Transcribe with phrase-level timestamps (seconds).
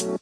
[0.00, 0.16] Fala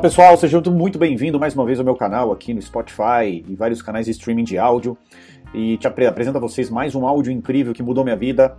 [0.00, 3.82] pessoal, sejam muito bem-vindos mais uma vez ao meu canal aqui no Spotify e vários
[3.82, 4.96] canais de streaming de áudio.
[5.52, 8.56] E te apresento a vocês mais um áudio incrível que mudou minha vida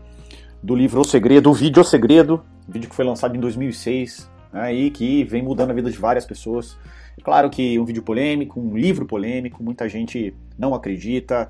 [0.61, 4.75] do livro O Segredo, o vídeo O Segredo, vídeo que foi lançado em 2006 né,
[4.75, 6.77] e que vem mudando a vida de várias pessoas.
[7.23, 11.49] Claro que um vídeo polêmico, um livro polêmico, muita gente não acredita,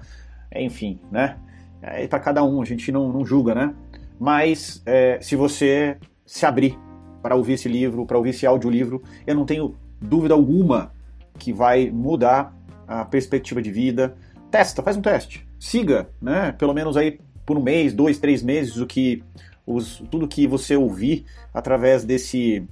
[0.55, 1.37] enfim, né?
[1.81, 3.73] É para cada um, a gente não, não julga, né?
[4.19, 6.77] Mas é, se você se abrir
[7.21, 10.91] para ouvir esse livro, para ouvir esse audiolivro, eu não tenho dúvida alguma
[11.37, 12.55] que vai mudar
[12.87, 14.15] a perspectiva de vida.
[14.49, 15.47] Testa, faz um teste.
[15.59, 16.51] Siga, né?
[16.53, 19.23] Pelo menos aí por um mês, dois, três meses, o que
[19.65, 22.67] os, tudo que você ouvir através desse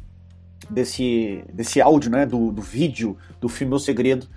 [0.70, 2.26] desse desse áudio, né?
[2.26, 4.28] Do, do vídeo do filme O Segredo,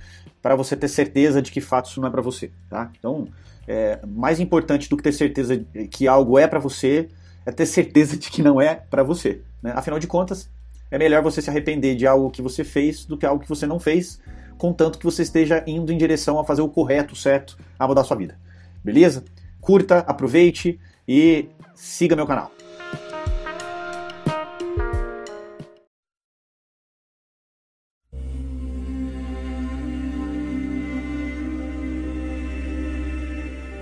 [0.42, 2.90] para você ter certeza de que fato isso não é para você, tá?
[2.98, 3.28] Então,
[3.66, 5.56] é, mais importante do que ter certeza
[5.90, 7.08] que algo é para você
[7.44, 9.40] é ter certeza de que não é para você.
[9.62, 9.72] Né?
[9.74, 10.50] Afinal de contas,
[10.90, 13.66] é melhor você se arrepender de algo que você fez do que algo que você
[13.66, 14.20] não fez,
[14.56, 18.02] contanto que você esteja indo em direção a fazer o correto, o certo, a mudar
[18.02, 18.38] a sua vida.
[18.84, 19.24] Beleza?
[19.60, 22.57] Curta, aproveite e siga meu canal.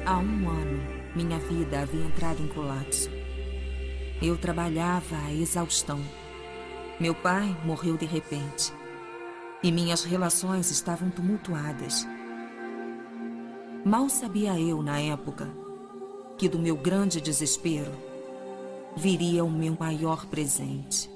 [0.07, 0.85] Há um ano,
[1.17, 3.11] minha vida havia entrado em colapso.
[4.23, 6.01] Eu trabalhava a exaustão.
[7.01, 8.73] Meu pai morreu de repente.
[9.65, 12.07] E minhas relações estavam tumultuadas.
[13.85, 15.49] Mal sabia eu, na época,
[16.39, 17.91] que do meu grande desespero
[18.97, 21.11] viria o meu maior presente.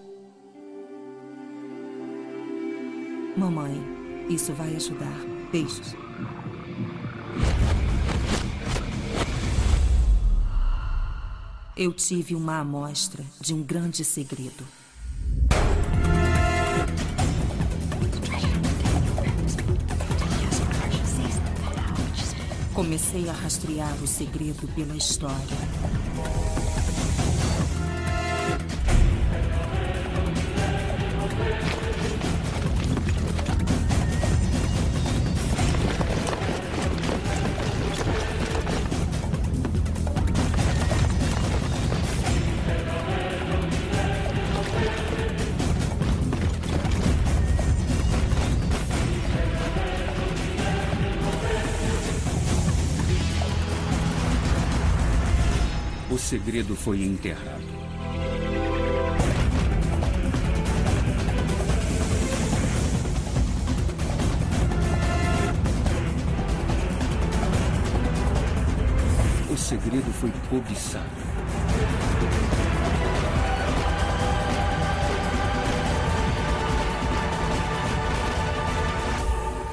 [3.36, 3.80] Mamãe,
[4.28, 5.16] isso vai ajudar.
[5.52, 6.09] Beijos.
[11.76, 14.66] Eu tive uma amostra de um grande segredo.
[22.74, 26.59] Comecei a rastrear o segredo pela história.
[56.50, 57.62] Segredo foi enterrado.
[69.48, 71.06] O segredo foi cobiçado.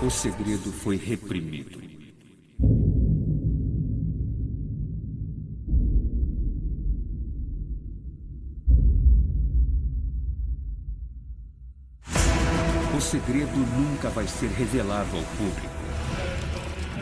[0.03, 2.06] O segredo foi reprimido.
[13.07, 15.73] Segredo nunca vai ser revelado ao público.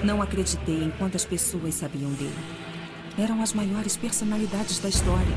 [0.03, 2.37] Não acreditei em quantas pessoas sabiam dele.
[3.17, 5.35] Eram as maiores personalidades da história.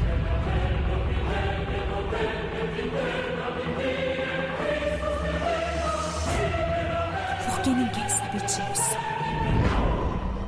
[7.47, 8.97] Por que ninguém sabe disso?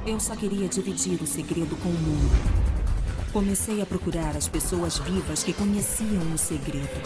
[0.06, 2.60] Eu só queria dividir o segredo com o mundo.
[3.32, 7.00] Comecei a procurar as pessoas vivas que conheciam o segredo.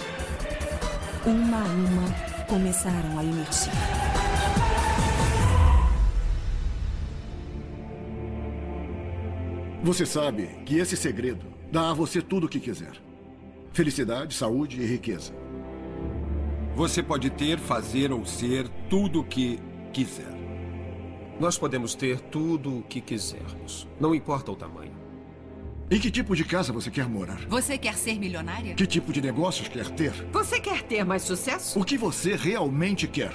[1.25, 3.71] Uma a uma, começaram a emergir.
[9.83, 12.93] Você sabe que esse segredo dá a você tudo o que quiser:
[13.73, 15.33] felicidade, saúde e riqueza.
[16.75, 19.61] Você pode ter, fazer ou ser tudo o que
[19.93, 20.33] quiser.
[21.39, 23.87] Nós podemos ter tudo o que quisermos.
[24.01, 24.94] Não importa o tamanho.
[25.91, 27.41] Em que tipo de casa você quer morar?
[27.47, 28.75] Você quer ser milionária?
[28.75, 30.13] Que tipo de negócios quer ter?
[30.33, 31.79] Você quer ter mais sucesso?
[31.79, 33.33] O que você realmente quer?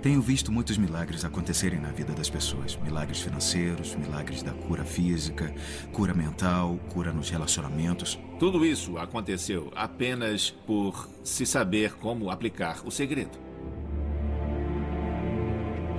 [0.00, 2.76] Tenho visto muitos milagres acontecerem na vida das pessoas.
[2.76, 5.52] Milagres financeiros, milagres da cura física,
[5.92, 8.18] cura mental, cura nos relacionamentos.
[8.38, 13.38] Tudo isso aconteceu apenas por se saber como aplicar o segredo.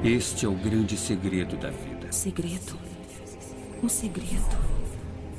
[0.04, 2.12] Este é o grande segredo da vida.
[2.12, 2.91] Segredo.
[3.84, 4.58] O segredo.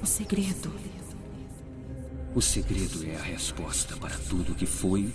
[0.03, 0.73] O segredo.
[2.35, 5.13] O segredo é a resposta para tudo o que foi,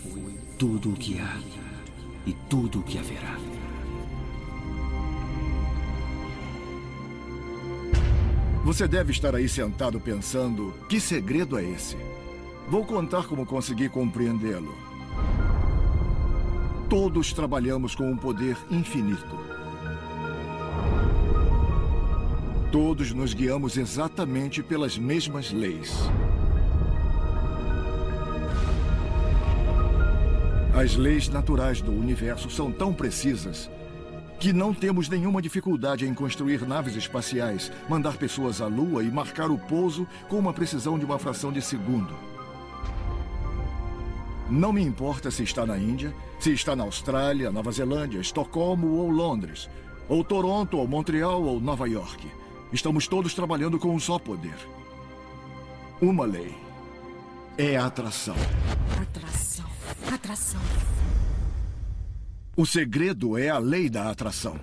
[0.57, 1.37] tudo o que há
[2.25, 3.37] e tudo o que haverá.
[8.63, 11.97] Você deve estar aí sentado pensando: que segredo é esse?
[12.69, 14.73] Vou contar como consegui compreendê-lo.
[16.89, 19.37] Todos trabalhamos com um poder infinito.
[22.71, 25.95] Todos nos guiamos exatamente pelas mesmas leis.
[30.75, 33.69] As leis naturais do universo são tão precisas
[34.37, 39.49] que não temos nenhuma dificuldade em construir naves espaciais, mandar pessoas à Lua e marcar
[39.49, 42.13] o pouso com uma precisão de uma fração de segundo.
[44.49, 49.09] Não me importa se está na Índia, se está na Austrália, Nova Zelândia, Estocolmo ou
[49.09, 49.69] Londres,
[50.09, 52.27] ou Toronto, ou Montreal ou Nova York.
[52.71, 54.57] Estamos todos trabalhando com um só poder.
[56.01, 56.53] Uma lei.
[57.57, 58.35] É a atração.
[59.01, 59.65] Atração.
[60.13, 60.61] Atração.
[62.55, 64.59] O segredo é a lei da atração.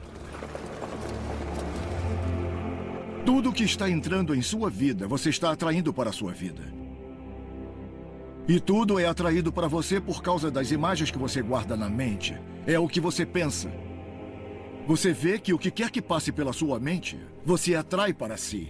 [3.25, 6.63] Tudo que está entrando em sua vida, você está atraindo para a sua vida.
[8.47, 12.39] E tudo é atraído para você por causa das imagens que você guarda na mente.
[12.67, 13.71] É o que você pensa.
[14.87, 18.69] Você vê que o que quer que passe pela sua mente, você atrai para si.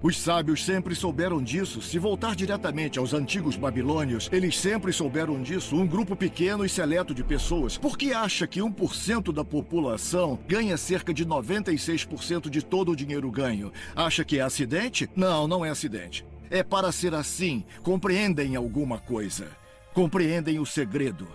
[0.00, 1.82] Os sábios sempre souberam disso.
[1.82, 5.74] Se voltar diretamente aos antigos babilônios, eles sempre souberam disso.
[5.74, 7.76] Um grupo pequeno e seleto de pessoas.
[7.76, 13.28] Por que acha que 1% da população ganha cerca de 96% de todo o dinheiro
[13.28, 13.72] ganho?
[13.96, 15.10] Acha que é acidente?
[15.16, 16.24] Não, não é acidente.
[16.48, 17.64] É para ser assim.
[17.82, 19.48] Compreendem alguma coisa.
[19.92, 21.26] Compreendem o segredo.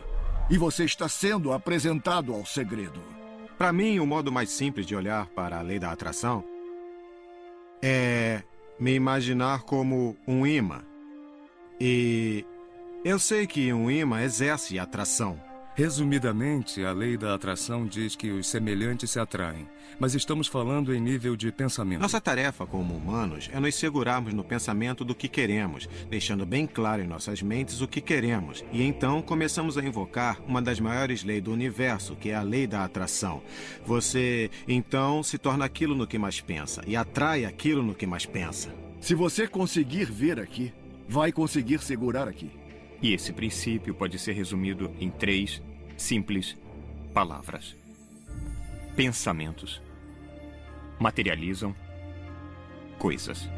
[0.50, 3.02] E você está sendo apresentado ao segredo.
[3.57, 6.44] Para mim, o modo mais simples de olhar para a lei da atração
[7.81, 8.41] é
[8.79, 10.83] me imaginar como um imã.
[11.79, 12.45] E
[13.05, 15.39] eu sei que um imã exerce atração.
[15.75, 19.68] Resumidamente, a lei da atração diz que os semelhantes se atraem,
[20.00, 22.00] mas estamos falando em nível de pensamento.
[22.00, 27.02] Nossa tarefa como humanos é nos segurarmos no pensamento do que queremos, deixando bem claro
[27.02, 28.64] em nossas mentes o que queremos.
[28.72, 32.68] E então começamos a invocar uma das maiores leis do universo, que é a lei
[32.68, 33.42] da atração.
[33.84, 38.28] Você então se torna aquilo no que mais pensa e atrai aquilo no que mais
[38.28, 38.72] pensa.
[39.02, 40.72] Se você conseguir ver aqui,
[41.10, 42.52] vai conseguir segurar aqui.
[43.03, 45.61] E esse princípio pode ser resumido em três
[45.97, 46.55] simples
[47.13, 47.75] palavras:
[48.95, 49.81] pensamentos
[50.97, 51.75] materializam
[52.97, 53.50] coisas.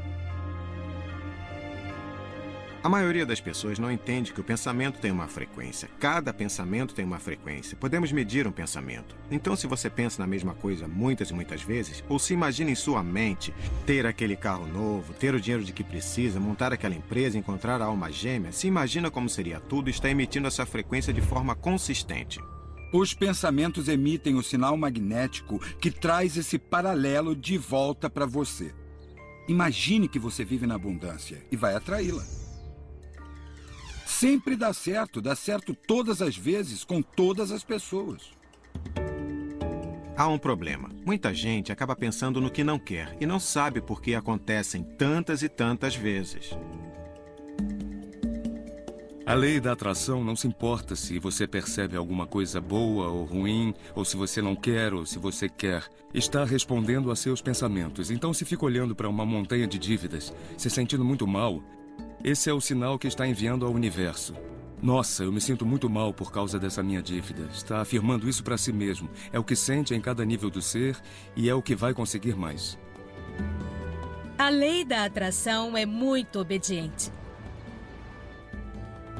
[2.85, 5.89] A maioria das pessoas não entende que o pensamento tem uma frequência.
[5.99, 7.75] Cada pensamento tem uma frequência.
[7.75, 9.15] Podemos medir um pensamento.
[9.31, 12.75] Então, se você pensa na mesma coisa muitas e muitas vezes, ou se imagina em
[12.75, 13.51] sua mente
[13.87, 17.85] ter aquele carro novo, ter o dinheiro de que precisa, montar aquela empresa, encontrar a
[17.85, 22.39] alma gêmea, se imagina como seria tudo e está emitindo essa frequência de forma consistente.
[22.93, 28.71] Os pensamentos emitem o sinal magnético que traz esse paralelo de volta para você.
[29.47, 32.44] Imagine que você vive na abundância e vai atraí-la.
[34.05, 38.21] Sempre dá certo, dá certo todas as vezes, com todas as pessoas.
[40.15, 40.89] Há um problema.
[41.03, 45.41] Muita gente acaba pensando no que não quer e não sabe por que acontecem tantas
[45.41, 46.55] e tantas vezes.
[49.25, 53.73] A lei da atração não se importa se você percebe alguma coisa boa ou ruim,
[53.95, 55.83] ou se você não quer ou se você quer.
[56.13, 58.11] Está respondendo a seus pensamentos.
[58.11, 61.63] Então, se fica olhando para uma montanha de dívidas, se sentindo muito mal,
[62.25, 64.33] esse é o sinal que está enviando ao universo.
[64.81, 67.47] Nossa, eu me sinto muito mal por causa dessa minha dívida.
[67.53, 69.07] Está afirmando isso para si mesmo.
[69.31, 70.97] É o que sente em cada nível do ser
[71.35, 72.79] e é o que vai conseguir mais.
[74.39, 77.11] A lei da atração é muito obediente.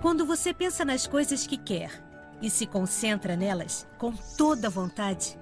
[0.02, 2.04] Quando você pensa nas coisas que quer
[2.42, 5.38] e se concentra nelas com toda vontade,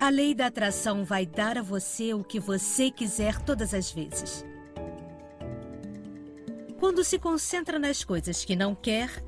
[0.00, 4.46] a lei da atração vai dar a você o que você quiser todas as vezes.
[6.78, 9.24] Quando se concentra nas coisas que não quer,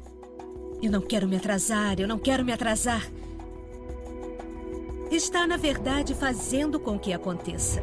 [0.83, 3.11] eu não quero me atrasar, eu não quero me atrasar.
[5.11, 7.83] Está, na verdade, fazendo com que aconteça.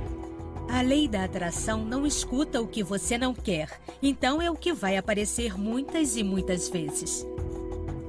[0.70, 3.70] A lei da atração não escuta o que você não quer,
[4.01, 7.25] então é o que vai aparecer muitas e muitas vezes.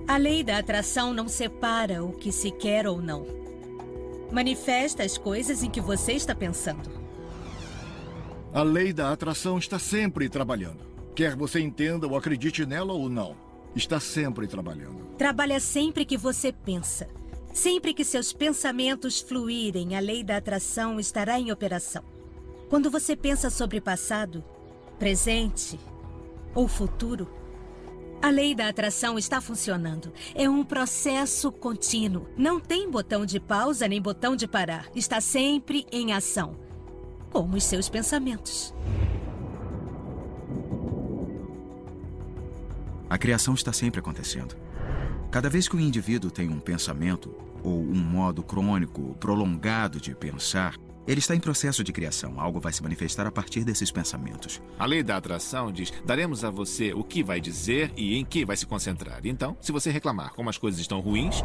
[0.06, 3.26] A lei da atração não separa o que se quer ou não.
[4.30, 6.90] Manifesta as coisas em que você está pensando.
[8.52, 10.93] A lei da atração está sempre trabalhando.
[11.14, 13.36] Quer você entenda ou acredite nela ou não,
[13.74, 15.06] está sempre trabalhando.
[15.16, 17.08] Trabalha sempre que você pensa.
[17.52, 22.02] Sempre que seus pensamentos fluírem, a lei da atração estará em operação.
[22.68, 24.42] Quando você pensa sobre passado,
[24.98, 25.78] presente
[26.52, 27.28] ou futuro,
[28.24, 30.10] A lei da atração está funcionando.
[30.34, 32.26] É um processo contínuo.
[32.38, 34.88] Não tem botão de pausa nem botão de parar.
[34.94, 36.56] Está sempre em ação.
[37.30, 38.72] Como os seus pensamentos.
[43.08, 44.56] A criação está sempre acontecendo.
[45.30, 50.76] Cada vez que o indivíduo tem um pensamento ou um modo crônico prolongado de pensar,
[51.06, 52.40] ele está em processo de criação.
[52.40, 54.62] Algo vai se manifestar a partir desses pensamentos.
[54.78, 58.44] A lei da atração diz: daremos a você o que vai dizer e em que
[58.44, 59.20] vai se concentrar.
[59.24, 61.42] Então, se você reclamar como as coisas estão ruins,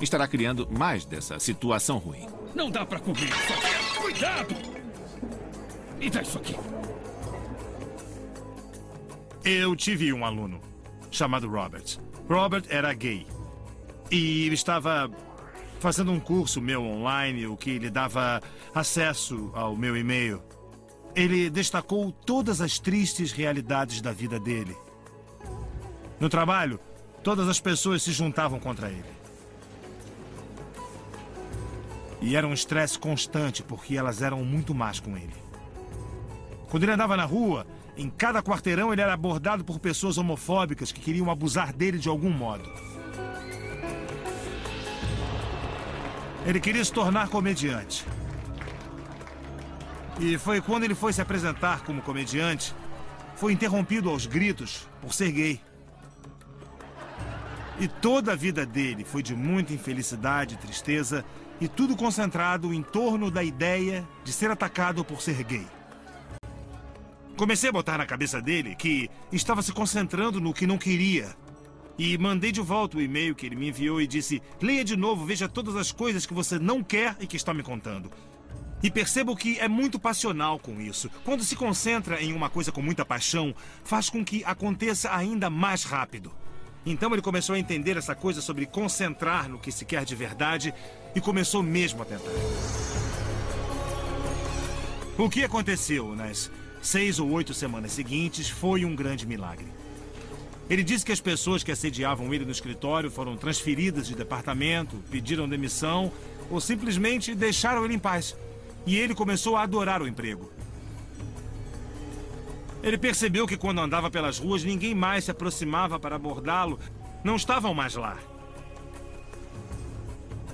[0.00, 2.26] estará criando mais dessa situação ruim.
[2.54, 4.54] Não dá para comer isso Cuidado!
[5.98, 6.56] Me dá isso aqui.
[9.44, 10.60] Eu tive um aluno
[11.10, 11.98] chamado Robert.
[12.28, 13.26] Robert era gay.
[14.08, 15.10] E estava
[15.80, 18.40] fazendo um curso meu online, o que lhe dava
[18.72, 20.40] acesso ao meu e-mail.
[21.12, 24.76] Ele destacou todas as tristes realidades da vida dele.
[26.20, 26.78] No trabalho,
[27.24, 29.10] todas as pessoas se juntavam contra ele.
[32.20, 35.34] E era um estresse constante, porque elas eram muito más com ele.
[36.70, 37.66] Quando ele andava na rua,
[38.02, 42.30] em cada quarteirão ele era abordado por pessoas homofóbicas que queriam abusar dele de algum
[42.30, 42.68] modo.
[46.44, 48.04] Ele queria se tornar comediante.
[50.18, 52.74] E foi quando ele foi se apresentar como comediante,
[53.36, 55.60] foi interrompido aos gritos por ser gay.
[57.78, 61.24] E toda a vida dele foi de muita infelicidade e tristeza,
[61.60, 65.66] e tudo concentrado em torno da ideia de ser atacado por ser gay.
[67.42, 71.34] Comecei a botar na cabeça dele que estava se concentrando no que não queria
[71.98, 75.26] e mandei de volta o e-mail que ele me enviou e disse: leia de novo,
[75.26, 78.12] veja todas as coisas que você não quer e que está me contando.
[78.80, 81.10] E percebo que é muito passional com isso.
[81.24, 85.82] Quando se concentra em uma coisa com muita paixão, faz com que aconteça ainda mais
[85.82, 86.32] rápido.
[86.86, 90.72] Então ele começou a entender essa coisa sobre concentrar no que se quer de verdade
[91.12, 92.30] e começou mesmo a tentar.
[95.18, 96.48] O que aconteceu nas
[96.82, 99.66] seis ou oito semanas seguintes foi um grande milagre.
[100.68, 105.48] Ele disse que as pessoas que assediavam ele no escritório foram transferidas de departamento, pediram
[105.48, 106.10] demissão
[106.50, 108.36] ou simplesmente deixaram ele em paz.
[108.84, 110.50] E ele começou a adorar o emprego.
[112.82, 116.80] Ele percebeu que quando andava pelas ruas, ninguém mais se aproximava para abordá-lo.
[117.22, 118.18] Não estavam mais lá.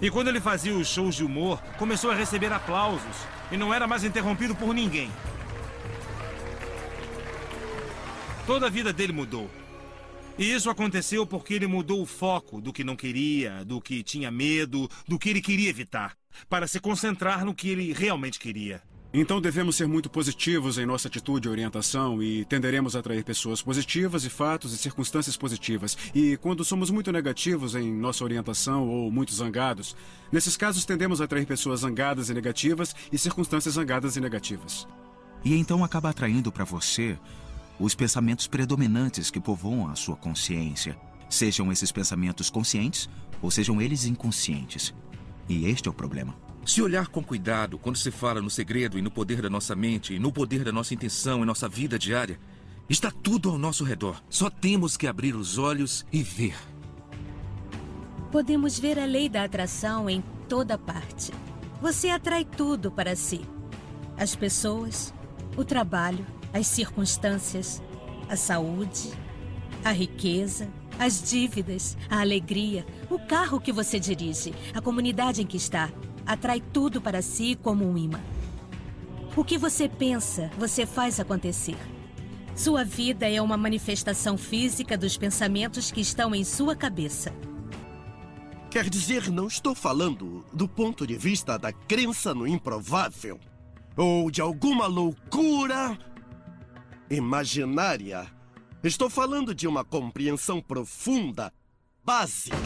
[0.00, 3.16] E quando ele fazia os shows de humor, começou a receber aplausos
[3.50, 5.10] e não era mais interrompido por ninguém.
[8.48, 9.50] Toda a vida dele mudou.
[10.38, 14.30] E isso aconteceu porque ele mudou o foco do que não queria, do que tinha
[14.30, 16.16] medo, do que ele queria evitar,
[16.48, 18.80] para se concentrar no que ele realmente queria.
[19.12, 23.60] Então devemos ser muito positivos em nossa atitude e orientação e tenderemos a atrair pessoas
[23.60, 25.98] positivas e fatos e circunstâncias positivas.
[26.14, 29.94] E quando somos muito negativos em nossa orientação ou muito zangados,
[30.32, 34.88] nesses casos tendemos a atrair pessoas zangadas e negativas e circunstâncias zangadas e negativas.
[35.44, 37.18] E então acaba atraindo para você
[37.78, 43.08] os pensamentos predominantes que povoam a sua consciência, sejam esses pensamentos conscientes
[43.40, 44.94] ou sejam eles inconscientes.
[45.48, 46.34] E este é o problema.
[46.64, 50.14] Se olhar com cuidado quando se fala no segredo e no poder da nossa mente,
[50.14, 52.38] e no poder da nossa intenção e nossa vida diária,
[52.88, 54.22] está tudo ao nosso redor.
[54.28, 56.56] Só temos que abrir os olhos e ver.
[58.30, 61.32] Podemos ver a lei da atração em toda parte.
[61.80, 63.40] Você atrai tudo para si:
[64.16, 65.14] as pessoas,
[65.56, 67.82] o trabalho, as circunstâncias,
[68.28, 69.12] a saúde,
[69.84, 75.56] a riqueza, as dívidas, a alegria, o carro que você dirige, a comunidade em que
[75.56, 75.90] está.
[76.26, 78.20] Atrai tudo para si como um imã.
[79.36, 81.76] O que você pensa, você faz acontecer.
[82.54, 87.32] Sua vida é uma manifestação física dos pensamentos que estão em sua cabeça.
[88.68, 93.38] Quer dizer, não estou falando do ponto de vista da crença no improvável
[93.96, 95.96] ou de alguma loucura
[97.10, 98.26] imaginária.
[98.82, 101.52] Estou falando de uma compreensão profunda,
[102.04, 102.56] básica.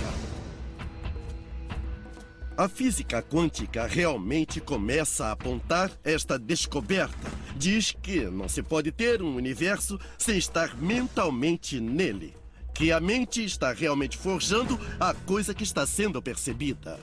[2.57, 7.31] A física quântica realmente começa a apontar esta descoberta.
[7.57, 12.37] Diz que não se pode ter um universo sem estar mentalmente nele.
[12.75, 17.01] Que a mente está realmente forjando a coisa que está sendo percebida.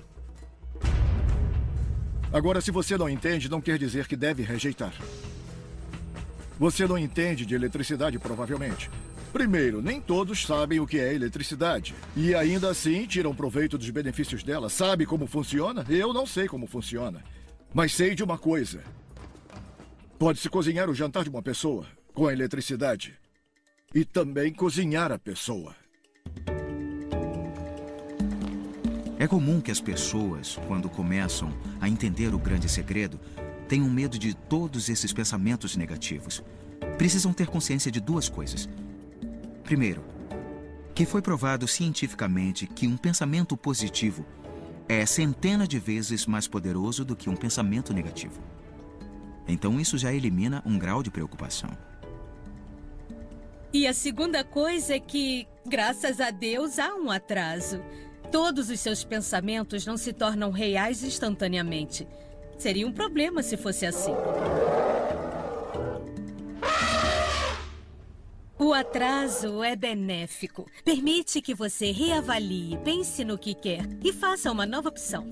[2.31, 4.93] Agora, se você não entende, não quer dizer que deve rejeitar.
[6.59, 8.91] Você não entende de eletricidade, provavelmente.
[9.31, 11.95] Primeiro, nem todos sabem o que é eletricidade.
[12.17, 14.69] E ainda assim tiram proveito dos benefícios dela.
[14.69, 15.85] Sabe como funciona?
[15.87, 17.23] Eu não sei como funciona.
[17.73, 18.83] Mas sei de uma coisa:
[20.17, 23.17] pode-se cozinhar o jantar de uma pessoa com a eletricidade.
[23.95, 25.73] E também cozinhar a pessoa.
[29.17, 33.19] É comum que as pessoas, quando começam a entender o grande segredo,
[33.69, 36.43] tenham medo de todos esses pensamentos negativos.
[36.97, 38.67] Precisam ter consciência de duas coisas.
[39.63, 40.03] Primeiro,
[40.95, 44.25] que foi provado cientificamente que um pensamento positivo
[44.87, 48.41] é centena de vezes mais poderoso do que um pensamento negativo.
[49.47, 51.69] Então isso já elimina um grau de preocupação.
[53.71, 57.79] E a segunda coisa é que, graças a Deus, há um atraso.
[58.31, 62.07] Todos os seus pensamentos não se tornam reais instantaneamente.
[62.59, 64.11] Seria um problema se fosse assim.
[68.59, 70.69] O atraso é benéfico.
[70.83, 75.25] Permite que você reavalie, pense no que quer e faça uma nova opção.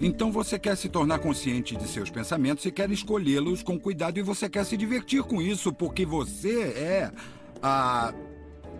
[0.00, 4.22] Então você quer se tornar consciente de seus pensamentos e quer escolhê-los com cuidado e
[4.22, 7.12] você quer se divertir com isso porque você é
[7.62, 8.14] a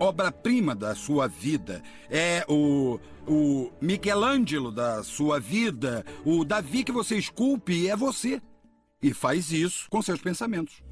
[0.00, 1.82] obra-prima da sua vida.
[2.10, 6.04] É o, o Michelangelo da sua vida.
[6.24, 8.40] O Davi que você esculpe é você.
[9.02, 10.82] E faz isso com seus pensamentos.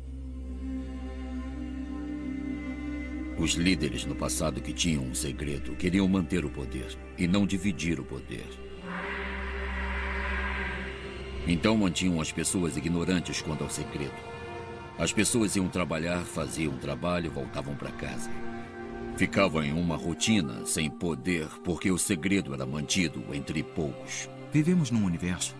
[3.39, 7.99] Os líderes no passado que tinham um segredo queriam manter o poder e não dividir
[7.99, 8.47] o poder.
[11.47, 14.31] Então mantinham as pessoas ignorantes quanto ao segredo.
[14.99, 18.31] As pessoas iam trabalhar, faziam trabalho e voltavam para casa.
[19.21, 24.31] Ficavam em uma rotina sem poder porque o segredo era mantido entre poucos.
[24.51, 25.55] Vivemos num universo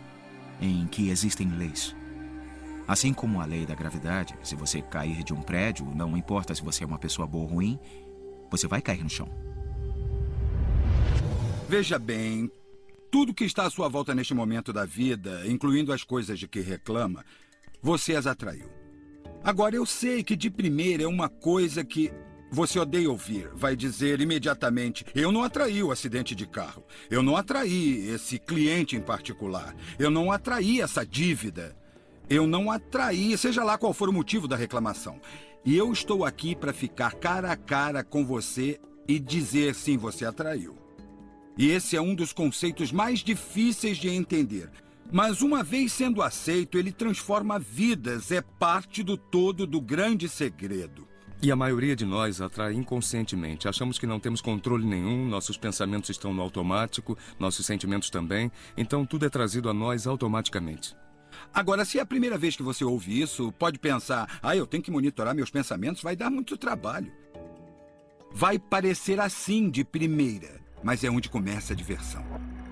[0.63, 1.95] em que existem leis.
[2.89, 6.63] Assim como a lei da gravidade, se você cair de um prédio, não importa se
[6.63, 7.79] você é uma pessoa boa ou ruim,
[8.51, 9.29] você vai cair no chão.
[11.69, 12.51] Veja bem,
[13.11, 16.61] tudo que está à sua volta neste momento da vida, incluindo as coisas de que
[16.61, 17.27] reclama,
[17.83, 18.71] você as atraiu.
[19.45, 22.11] Agora, eu sei que de primeira é uma coisa que
[22.51, 23.49] você odeia ouvir.
[23.55, 26.85] Vai dizer imediatamente: Eu não atraí o acidente de carro.
[27.11, 29.75] Eu não atraí esse cliente em particular.
[29.99, 31.77] Eu não atraí essa dívida.
[32.29, 35.21] Eu não atraí, seja lá qual for o motivo da reclamação.
[35.65, 40.25] E eu estou aqui para ficar cara a cara com você e dizer sim, você
[40.25, 40.79] atraiu.
[41.59, 44.71] E esse é um dos conceitos mais difíceis de entender.
[45.13, 51.10] Mas uma vez sendo aceito, ele transforma vidas, é parte do todo do grande segredo.
[51.43, 53.67] E a maioria de nós atrai inconscientemente.
[53.67, 59.07] Achamos que não temos controle nenhum, nossos pensamentos estão no automático, nossos sentimentos também, então
[59.07, 60.95] tudo é trazido a nós automaticamente.
[61.55, 64.83] Agora, se é a primeira vez que você ouve isso, pode pensar: ah, eu tenho
[64.83, 67.11] que monitorar meus pensamentos, vai dar muito trabalho.
[68.33, 72.23] Vai parecer assim de primeira, mas é onde começa a diversão.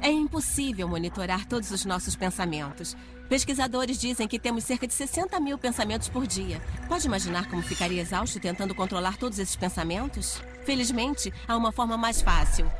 [0.00, 2.96] É impossível monitorar todos os nossos pensamentos.
[3.28, 6.60] Pesquisadores dizem que temos cerca de 60 mil pensamentos por dia.
[6.88, 10.40] Pode imaginar como ficaria exausto tentando controlar todos esses pensamentos?
[10.64, 12.70] Felizmente, há uma forma mais fácil.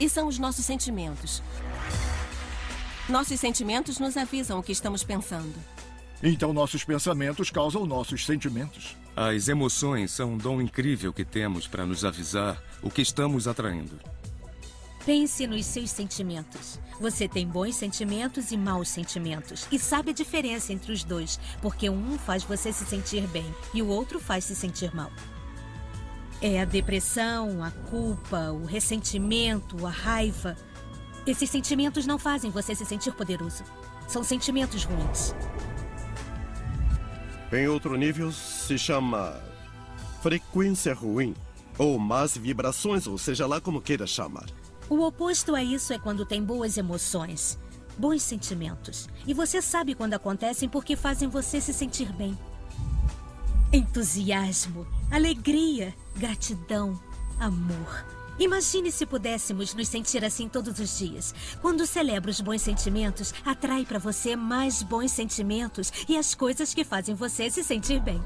[0.00, 1.42] E são os nossos sentimentos.
[3.08, 5.54] Nossos sentimentos nos avisam o que estamos pensando.
[6.22, 8.96] Então nossos pensamentos causam nossos sentimentos.
[9.14, 13.98] As emoções são um dom incrível que temos para nos avisar o que estamos atraindo.
[15.06, 16.80] Pense nos seus sentimentos.
[17.00, 19.64] Você tem bons sentimentos e maus sentimentos.
[19.70, 23.80] E sabe a diferença entre os dois, porque um faz você se sentir bem e
[23.80, 25.12] o outro faz se sentir mal.
[26.42, 30.56] É a depressão, a culpa, o ressentimento, a raiva.
[31.24, 33.62] Esses sentimentos não fazem você se sentir poderoso.
[34.08, 35.32] São sentimentos ruins.
[37.52, 39.40] Em outro nível, se chama
[40.20, 41.32] frequência ruim,
[41.78, 44.46] ou más vibrações, ou seja lá como queira chamar.
[44.88, 47.58] O oposto a isso é quando tem boas emoções,
[47.98, 49.08] bons sentimentos.
[49.26, 52.38] E você sabe quando acontecem porque fazem você se sentir bem.
[53.72, 57.00] Entusiasmo, alegria, gratidão,
[57.40, 58.06] amor.
[58.38, 61.34] Imagine se pudéssemos nos sentir assim todos os dias.
[61.60, 66.84] Quando celebra os bons sentimentos, atrai para você mais bons sentimentos e as coisas que
[66.84, 68.22] fazem você se sentir bem.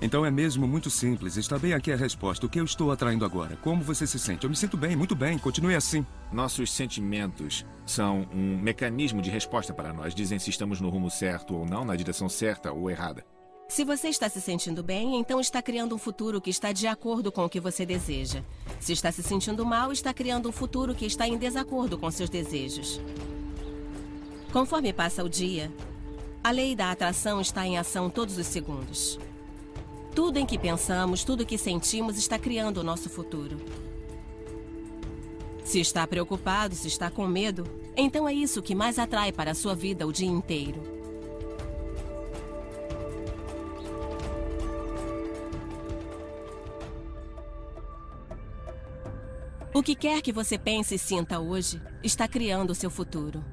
[0.00, 1.36] Então é mesmo muito simples.
[1.36, 2.44] Está bem aqui a resposta.
[2.44, 3.56] O que eu estou atraindo agora?
[3.56, 4.44] Como você se sente?
[4.44, 5.38] Eu me sinto bem, muito bem.
[5.38, 6.04] Continue assim.
[6.30, 10.14] Nossos sentimentos são um mecanismo de resposta para nós.
[10.14, 13.24] Dizem se estamos no rumo certo ou não, na direção certa ou errada.
[13.68, 17.32] Se você está se sentindo bem, então está criando um futuro que está de acordo
[17.32, 18.42] com o que você deseja.
[18.78, 22.30] Se está se sentindo mal, está criando um futuro que está em desacordo com seus
[22.30, 23.00] desejos.
[24.52, 25.72] Conforme passa o dia,
[26.44, 29.18] a lei da atração está em ação todos os segundos.
[30.16, 33.58] Tudo em que pensamos, tudo que sentimos está criando o nosso futuro.
[35.62, 39.54] Se está preocupado, se está com medo, então é isso que mais atrai para a
[39.54, 40.80] sua vida o dia inteiro.
[49.74, 53.44] O que quer que você pense e sinta hoje está criando o seu futuro.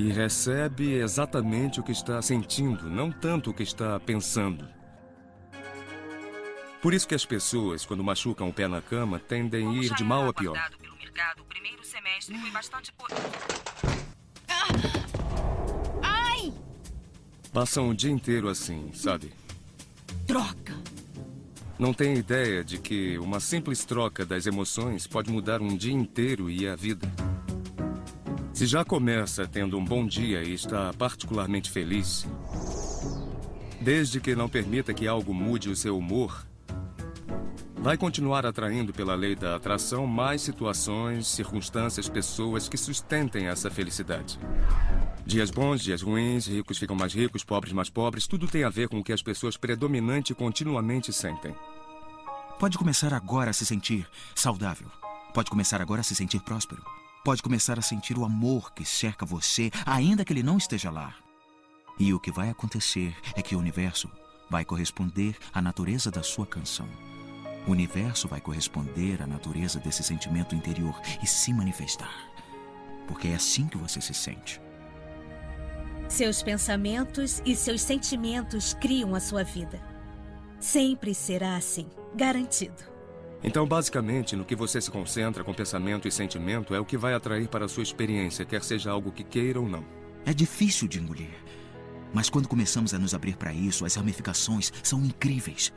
[0.00, 4.66] E recebe exatamente o que está sentindo, não tanto o que está pensando.
[6.80, 10.02] Por isso que as pessoas, quando machucam o pé na cama, tendem a ir de
[10.02, 10.54] mal a pior.
[10.98, 11.44] Mercado,
[12.50, 12.94] bastante
[16.02, 16.50] Ai!
[17.52, 19.30] Passam o dia inteiro assim, sabe?
[20.26, 20.74] Troca!
[21.78, 26.48] Não tem ideia de que uma simples troca das emoções pode mudar um dia inteiro
[26.48, 27.06] e a vida.
[28.60, 32.26] Se já começa tendo um bom dia e está particularmente feliz,
[33.80, 36.46] desde que não permita que algo mude o seu humor,
[37.78, 44.38] vai continuar atraindo pela lei da atração mais situações, circunstâncias, pessoas que sustentem essa felicidade.
[45.24, 48.90] Dias bons, dias ruins, ricos ficam mais ricos, pobres mais pobres, tudo tem a ver
[48.90, 51.54] com o que as pessoas predominante continuamente sentem.
[52.58, 54.88] Pode começar agora a se sentir saudável.
[55.32, 56.99] Pode começar agora a se sentir próspero.
[57.22, 61.14] Pode começar a sentir o amor que cerca você, ainda que ele não esteja lá.
[61.98, 64.10] E o que vai acontecer é que o universo
[64.48, 66.88] vai corresponder à natureza da sua canção.
[67.68, 72.14] O universo vai corresponder à natureza desse sentimento interior e se manifestar.
[73.06, 74.58] Porque é assim que você se sente.
[76.08, 79.78] Seus pensamentos e seus sentimentos criam a sua vida.
[80.58, 82.89] Sempre será assim, garantido.
[83.42, 87.14] Então, basicamente, no que você se concentra com pensamento e sentimento é o que vai
[87.14, 89.84] atrair para a sua experiência, quer seja algo que queira ou não.
[90.26, 91.30] É difícil de engolir.
[92.12, 95.72] Mas quando começamos a nos abrir para isso, as ramificações são incríveis.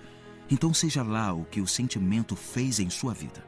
[0.51, 3.43] Então, seja lá o que o sentimento fez em sua vida.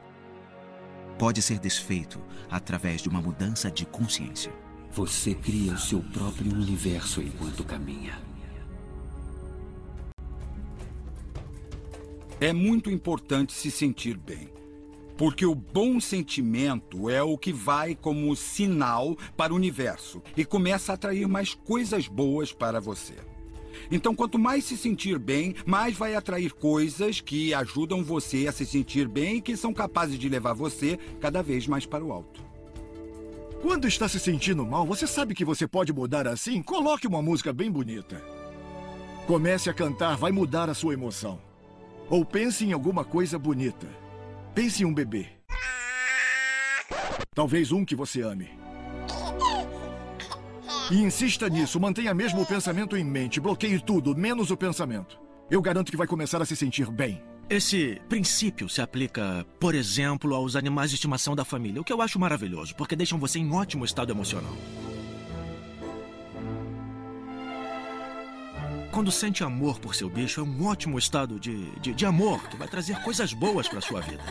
[1.18, 4.52] Pode ser desfeito através de uma mudança de consciência.
[4.92, 8.25] Você cria o seu próprio universo enquanto caminha.
[12.38, 14.50] É muito importante se sentir bem.
[15.16, 20.92] Porque o bom sentimento é o que vai como sinal para o universo e começa
[20.92, 23.14] a atrair mais coisas boas para você.
[23.90, 28.66] Então, quanto mais se sentir bem, mais vai atrair coisas que ajudam você a se
[28.66, 32.44] sentir bem e que são capazes de levar você cada vez mais para o alto.
[33.62, 36.62] Quando está se sentindo mal, você sabe que você pode mudar assim?
[36.62, 38.22] Coloque uma música bem bonita.
[39.26, 41.45] Comece a cantar, vai mudar a sua emoção.
[42.08, 43.86] Ou pense em alguma coisa bonita.
[44.54, 45.26] Pense em um bebê.
[47.34, 48.48] Talvez um que você ame.
[50.90, 53.40] E insista nisso, mantenha mesmo o pensamento em mente.
[53.40, 55.18] Bloqueie tudo, menos o pensamento.
[55.50, 57.22] Eu garanto que vai começar a se sentir bem.
[57.50, 62.02] Esse princípio se aplica, por exemplo, aos animais de estimação da família, o que eu
[62.02, 64.52] acho maravilhoso, porque deixam você em ótimo estado emocional.
[68.96, 72.56] Quando sente amor por seu bicho, é um ótimo estado de, de, de amor que
[72.56, 74.24] vai trazer coisas boas para sua vida.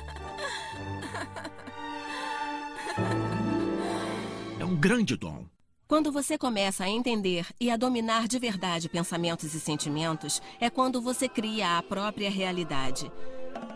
[4.59, 5.45] É um grande dom.
[5.87, 10.99] Quando você começa a entender e a dominar de verdade pensamentos e sentimentos, é quando
[10.99, 13.11] você cria a própria realidade.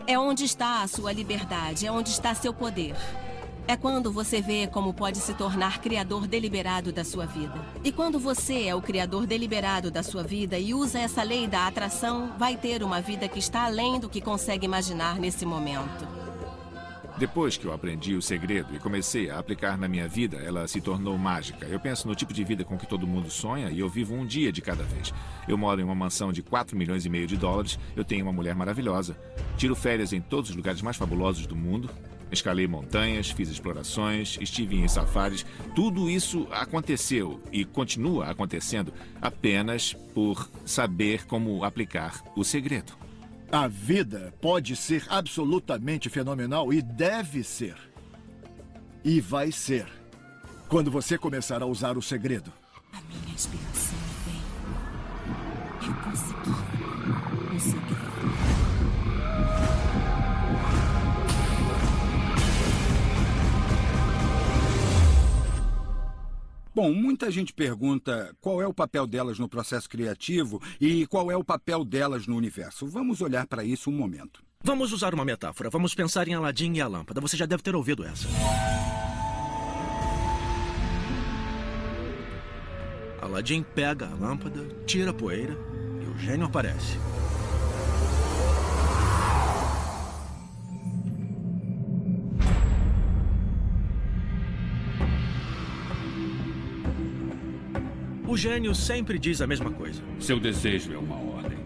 [0.07, 2.95] É onde está a sua liberdade, é onde está seu poder.
[3.69, 7.53] É quando você vê como pode se tornar criador deliberado da sua vida.
[7.83, 11.67] E quando você é o criador deliberado da sua vida e usa essa lei da
[11.67, 16.07] atração, vai ter uma vida que está além do que consegue imaginar nesse momento.
[17.15, 20.81] Depois que eu aprendi o segredo e comecei a aplicar na minha vida, ela se
[20.81, 21.67] tornou mágica.
[21.67, 24.25] Eu penso no tipo de vida com que todo mundo sonha e eu vivo um
[24.25, 25.13] dia de cada vez.
[25.47, 28.33] Eu moro em uma mansão de 4 milhões e meio de dólares, eu tenho uma
[28.33, 29.15] mulher maravilhosa,
[29.57, 31.87] tiro férias em todos os lugares mais fabulosos do mundo,
[32.31, 35.45] escalei montanhas, fiz explorações, estive em safaris.
[35.75, 42.93] Tudo isso aconteceu e continua acontecendo apenas por saber como aplicar o segredo.
[43.51, 47.75] A vida pode ser absolutamente fenomenal e deve ser.
[49.03, 49.87] E vai ser.
[50.67, 52.53] Quando você começar a usar o segredo.
[52.93, 54.41] A minha inspiração vem.
[55.87, 56.51] Eu consegui.
[57.55, 57.99] O segredo.
[66.81, 71.35] Bom, muita gente pergunta qual é o papel delas no processo criativo e qual é
[71.35, 72.87] o papel delas no universo.
[72.87, 74.41] Vamos olhar para isso um momento.
[74.63, 75.69] Vamos usar uma metáfora.
[75.69, 77.19] Vamos pensar em Aladim e a lâmpada.
[77.19, 78.29] Você já deve ter ouvido essa.
[83.21, 85.57] Aladim pega a lâmpada, tira a poeira
[86.01, 86.97] e o gênio aparece.
[98.29, 100.03] O gênio sempre diz a mesma coisa.
[100.19, 101.57] Seu desejo é uma ordem.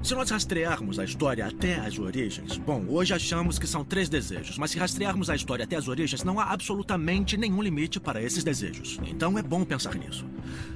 [0.00, 4.56] Se nós rastrearmos a história até as origens, bom, hoje achamos que são três desejos,
[4.58, 8.44] mas se rastrearmos a história até as origens, não há absolutamente nenhum limite para esses
[8.44, 9.00] desejos.
[9.08, 10.24] Então é bom pensar nisso.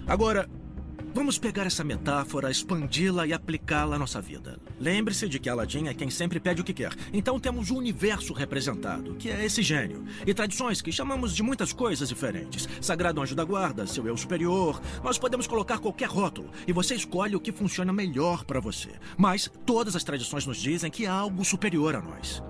[0.08, 0.50] Agora,
[1.12, 4.60] Vamos pegar essa metáfora, expandi-la e aplicá-la à nossa vida.
[4.78, 6.94] Lembre-se de que Aladdin é quem sempre pede o que quer.
[7.12, 10.04] Então temos o universo representado, que é esse gênio.
[10.24, 12.68] E tradições que chamamos de muitas coisas diferentes.
[12.80, 14.80] Sagrado Anjo da Guarda, seu eu superior.
[15.02, 18.90] Nós podemos colocar qualquer rótulo e você escolhe o que funciona melhor para você.
[19.18, 22.40] Mas todas as tradições nos dizem que há algo superior a nós.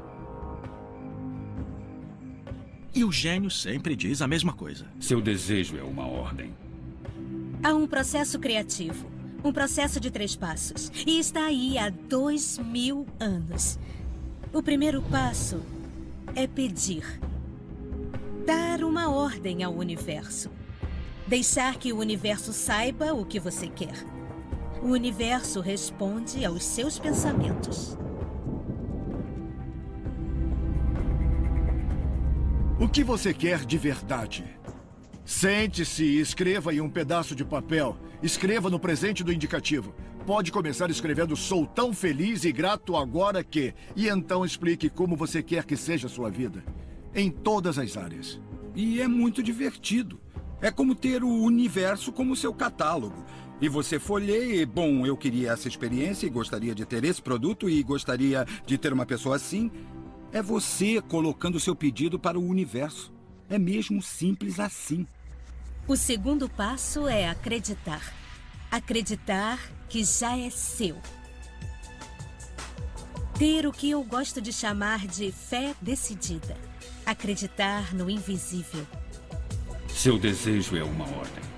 [2.94, 4.87] E o gênio sempre diz a mesma coisa.
[5.01, 6.53] Seu desejo é uma ordem.
[7.62, 9.07] Há um processo criativo.
[9.44, 10.90] Um processo de três passos.
[11.07, 13.79] E está aí há dois mil anos.
[14.51, 15.61] O primeiro passo
[16.35, 17.20] é pedir.
[18.46, 20.51] Dar uma ordem ao universo.
[21.27, 24.07] Deixar que o universo saiba o que você quer.
[24.83, 27.96] O universo responde aos seus pensamentos.
[32.81, 34.60] O que você quer de verdade?
[35.31, 37.97] Sente-se e escreva em um pedaço de papel.
[38.21, 39.95] Escreva no presente do indicativo.
[40.27, 43.73] Pode começar escrevendo Sou tão feliz e grato agora que.
[43.95, 46.64] E então explique como você quer que seja a sua vida.
[47.14, 48.40] Em todas as áreas.
[48.75, 50.21] E é muito divertido.
[50.61, 53.25] É como ter o universo como seu catálogo.
[53.61, 57.71] E você folheia, e, bom, eu queria essa experiência e gostaria de ter esse produto
[57.71, 59.71] e gostaria de ter uma pessoa assim.
[60.33, 63.14] É você colocando seu pedido para o universo.
[63.49, 65.07] É mesmo simples assim.
[65.87, 68.12] O segundo passo é acreditar.
[68.71, 70.97] Acreditar que já é seu.
[73.38, 76.57] Ter o que eu gosto de chamar de fé decidida.
[77.05, 78.87] Acreditar no invisível.
[79.88, 81.51] Seu desejo é uma ordem.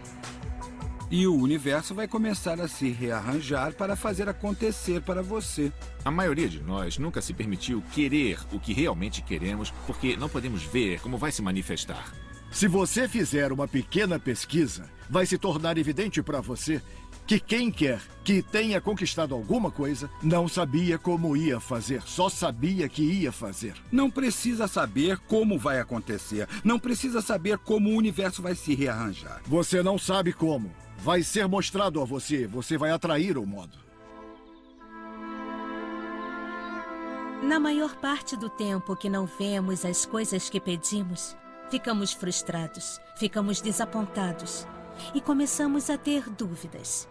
[1.11, 5.71] E o universo vai começar a se rearranjar para fazer acontecer para você.
[6.03, 10.63] A maioria de nós nunca se permitiu querer o que realmente queremos porque não podemos
[10.63, 12.15] ver como vai se manifestar.
[12.53, 16.83] Se você fizer uma pequena pesquisa, vai se tornar evidente para você
[17.27, 22.89] que quem quer que tenha conquistado alguma coisa não sabia como ia fazer, só sabia
[22.91, 23.75] que ia fazer.
[23.91, 29.41] Não precisa saber como vai acontecer, não precisa saber como o universo vai se rearranjar.
[29.47, 30.71] Você não sabe como.
[30.99, 33.79] Vai ser mostrado a você, você vai atrair o modo.
[37.43, 41.35] Na maior parte do tempo que não vemos as coisas que pedimos,
[41.73, 44.67] Ficamos frustrados, ficamos desapontados
[45.15, 47.09] e começamos a ter dúvidas.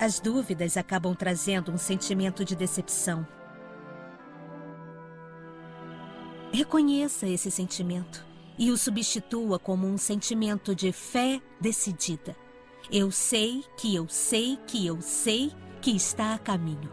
[0.00, 3.24] As dúvidas acabam trazendo um sentimento de decepção.
[6.52, 8.26] Reconheça esse sentimento
[8.58, 12.34] e o substitua como um sentimento de fé decidida.
[12.90, 16.90] Eu sei que eu sei que eu sei que está a caminho.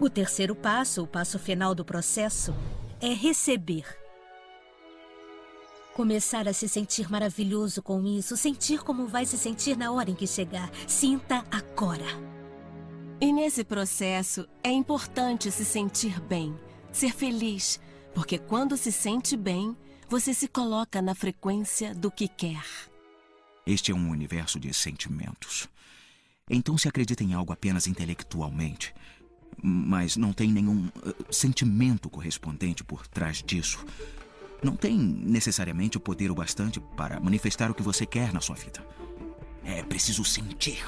[0.00, 2.52] O terceiro passo, o passo final do processo,
[3.00, 3.84] é receber.
[5.94, 10.14] Começar a se sentir maravilhoso com isso, sentir como vai se sentir na hora em
[10.14, 10.70] que chegar.
[10.86, 12.06] Sinta agora.
[13.20, 16.56] E nesse processo é importante se sentir bem,
[16.92, 17.80] ser feliz,
[18.14, 19.76] porque quando se sente bem,
[20.08, 22.64] você se coloca na frequência do que quer.
[23.66, 25.68] Este é um universo de sentimentos.
[26.48, 28.94] Então, se acredita em algo apenas intelectualmente,
[29.62, 33.84] mas não tem nenhum uh, sentimento correspondente por trás disso.
[34.62, 38.56] Não tem necessariamente o poder o bastante para manifestar o que você quer na sua
[38.56, 38.84] vida.
[39.64, 40.84] É preciso sentir.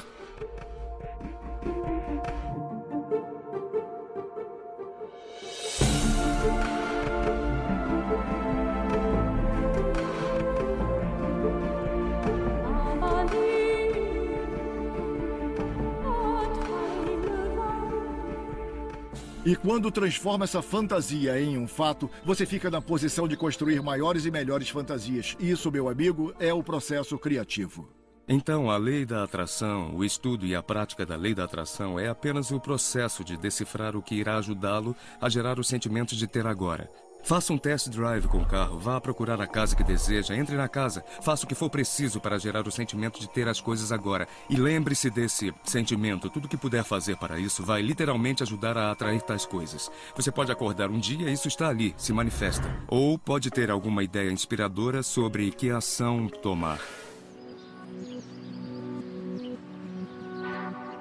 [19.45, 24.27] E quando transforma essa fantasia em um fato, você fica na posição de construir maiores
[24.27, 25.35] e melhores fantasias.
[25.41, 27.89] Isso, meu amigo, é o processo criativo.
[28.29, 32.09] Então, a lei da atração, o estudo e a prática da lei da atração é
[32.09, 36.47] apenas o processo de decifrar o que irá ajudá-lo a gerar os sentimentos de ter
[36.47, 36.91] agora.
[37.23, 40.69] Faça um test drive com o carro, vá procurar a casa que deseja, entre na
[40.69, 44.27] casa, faça o que for preciso para gerar o sentimento de ter as coisas agora.
[44.49, 46.29] E lembre-se desse sentimento.
[46.31, 49.91] Tudo que puder fazer para isso vai literalmente ajudar a atrair tais coisas.
[50.17, 52.69] Você pode acordar um dia e isso está ali, se manifesta.
[52.89, 56.81] Ou pode ter alguma ideia inspiradora sobre que ação tomar.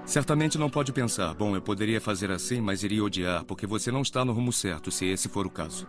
[0.05, 4.01] Certamente não pode pensar, bom, eu poderia fazer assim, mas iria odiar, porque você não
[4.01, 5.87] está no rumo certo, se esse for o caso.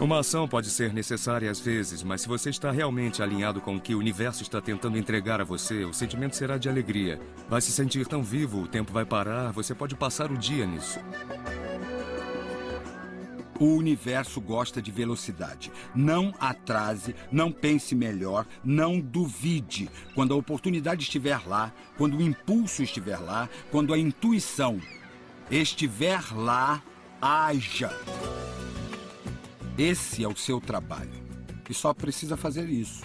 [0.00, 3.80] Uma ação pode ser necessária às vezes, mas se você está realmente alinhado com o
[3.80, 7.20] que o universo está tentando entregar a você, o sentimento será de alegria.
[7.48, 11.00] Vai se sentir tão vivo, o tempo vai parar, você pode passar o dia nisso.
[13.58, 15.72] O universo gosta de velocidade.
[15.92, 19.90] Não atrase, não pense melhor, não duvide.
[20.14, 24.80] Quando a oportunidade estiver lá, quando o impulso estiver lá, quando a intuição
[25.50, 26.80] estiver lá,
[27.20, 27.90] haja.
[29.78, 31.12] Esse é o seu trabalho.
[31.70, 33.04] E só precisa fazer isso.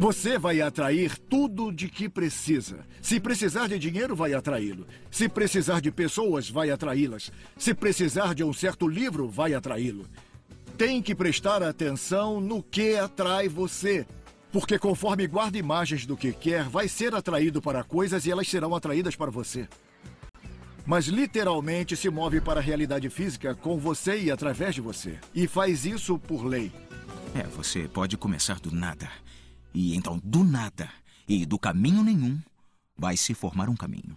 [0.00, 2.80] Você vai atrair tudo de que precisa.
[3.00, 4.84] Se precisar de dinheiro, vai atraí-lo.
[5.12, 7.30] Se precisar de pessoas, vai atraí-las.
[7.56, 10.04] Se precisar de um certo livro, vai atraí-lo.
[10.76, 14.04] Tem que prestar atenção no que atrai você.
[14.50, 18.74] Porque conforme guarda imagens do que quer, vai ser atraído para coisas e elas serão
[18.74, 19.68] atraídas para você.
[20.84, 25.18] Mas literalmente se move para a realidade física com você e através de você.
[25.34, 26.72] E faz isso por lei.
[27.34, 29.08] É, você pode começar do nada.
[29.72, 30.90] E então, do nada
[31.28, 32.38] e do caminho nenhum,
[32.96, 34.16] vai se formar um caminho.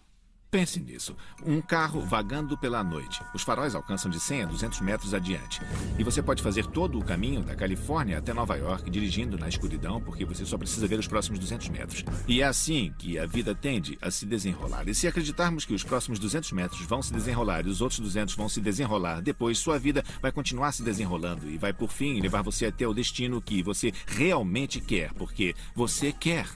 [0.56, 1.18] Pense nisso.
[1.46, 3.22] Um carro vagando pela noite.
[3.34, 5.60] Os faróis alcançam de 100 a 200 metros adiante.
[6.00, 10.00] E você pode fazer todo o caminho da Califórnia até Nova York dirigindo na escuridão,
[10.00, 12.06] porque você só precisa ver os próximos 200 metros.
[12.26, 14.88] E é assim que a vida tende a se desenrolar.
[14.88, 18.34] E se acreditarmos que os próximos 200 metros vão se desenrolar e os outros 200
[18.34, 22.44] vão se desenrolar, depois sua vida vai continuar se desenrolando e vai, por fim, levar
[22.44, 26.48] você até o destino que você realmente quer, porque você quer.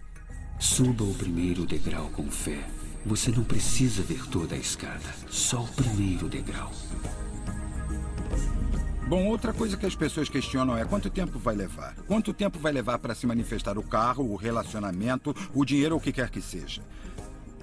[0.58, 2.79] Suba o primeiro degrau com fé.
[3.06, 6.72] Você não precisa ver toda a escada, só o primeiro degrau.
[9.08, 11.96] Bom, outra coisa que as pessoas questionam é quanto tempo vai levar?
[12.08, 16.04] Quanto tempo vai levar para se manifestar o carro, o relacionamento, o dinheiro ou o
[16.04, 16.84] que quer que seja?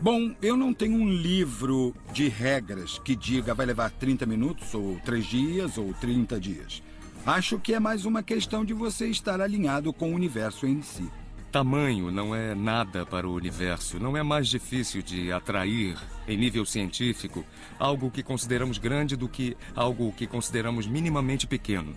[0.01, 4.99] Bom, eu não tenho um livro de regras que diga vai levar 30 minutos, ou
[5.05, 6.83] 3 dias, ou 30 dias.
[7.25, 11.09] Acho que é mais uma questão de você estar alinhado com o universo em si.
[11.57, 13.99] Tamanho não é nada para o universo.
[13.99, 15.97] Não é mais difícil de atrair,
[16.29, 17.47] em nível científico,
[17.79, 21.97] algo que consideramos grande do que algo que consideramos minimamente pequeno.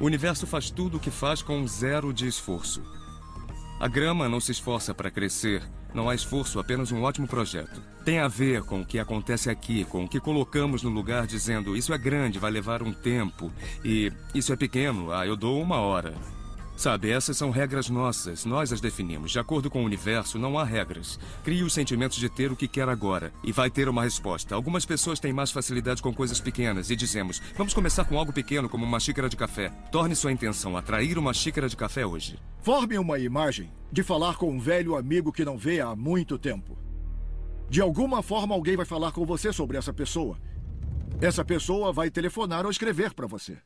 [0.00, 2.82] O universo faz tudo o que faz com zero de esforço.
[3.78, 5.62] A grama não se esforça para crescer.
[5.94, 7.80] Não há esforço, apenas um ótimo projeto.
[8.04, 11.76] Tem a ver com o que acontece aqui, com o que colocamos no lugar dizendo
[11.76, 13.52] isso é grande, vai levar um tempo.
[13.84, 16.39] E isso é pequeno, ah, eu dou uma hora.
[16.80, 19.32] Sabe, essas são regras nossas, nós as definimos.
[19.32, 21.20] De acordo com o universo, não há regras.
[21.44, 24.54] Crie os sentimentos de ter o que quer agora e vai ter uma resposta.
[24.54, 28.66] Algumas pessoas têm mais facilidade com coisas pequenas e dizemos: vamos começar com algo pequeno,
[28.66, 29.68] como uma xícara de café.
[29.92, 32.38] Torne sua intenção atrair uma xícara de café hoje.
[32.62, 36.78] Forme uma imagem de falar com um velho amigo que não vê há muito tempo.
[37.68, 40.38] De alguma forma, alguém vai falar com você sobre essa pessoa.
[41.20, 43.58] Essa pessoa vai telefonar ou escrever para você.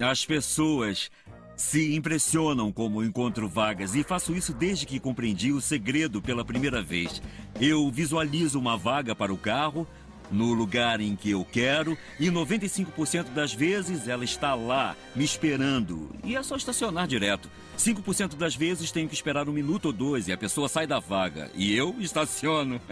[0.00, 1.10] As pessoas
[1.56, 6.82] se impressionam como encontro vagas e faço isso desde que compreendi o segredo pela primeira
[6.82, 7.22] vez.
[7.60, 9.86] Eu visualizo uma vaga para o carro
[10.30, 16.10] no lugar em que eu quero e 95% das vezes ela está lá, me esperando.
[16.24, 17.48] E é só estacionar direto.
[17.78, 20.98] 5% das vezes tenho que esperar um minuto ou dois e a pessoa sai da
[20.98, 22.80] vaga e eu estaciono.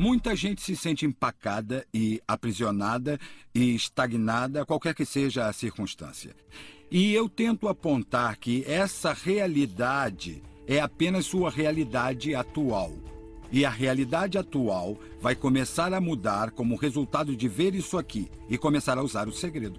[0.00, 3.20] Muita gente se sente empacada e aprisionada
[3.54, 6.34] e estagnada, qualquer que seja a circunstância.
[6.90, 12.94] E eu tento apontar que essa realidade é apenas sua realidade atual.
[13.52, 18.56] E a realidade atual vai começar a mudar como resultado de ver isso aqui e
[18.56, 19.78] começar a usar o segredo.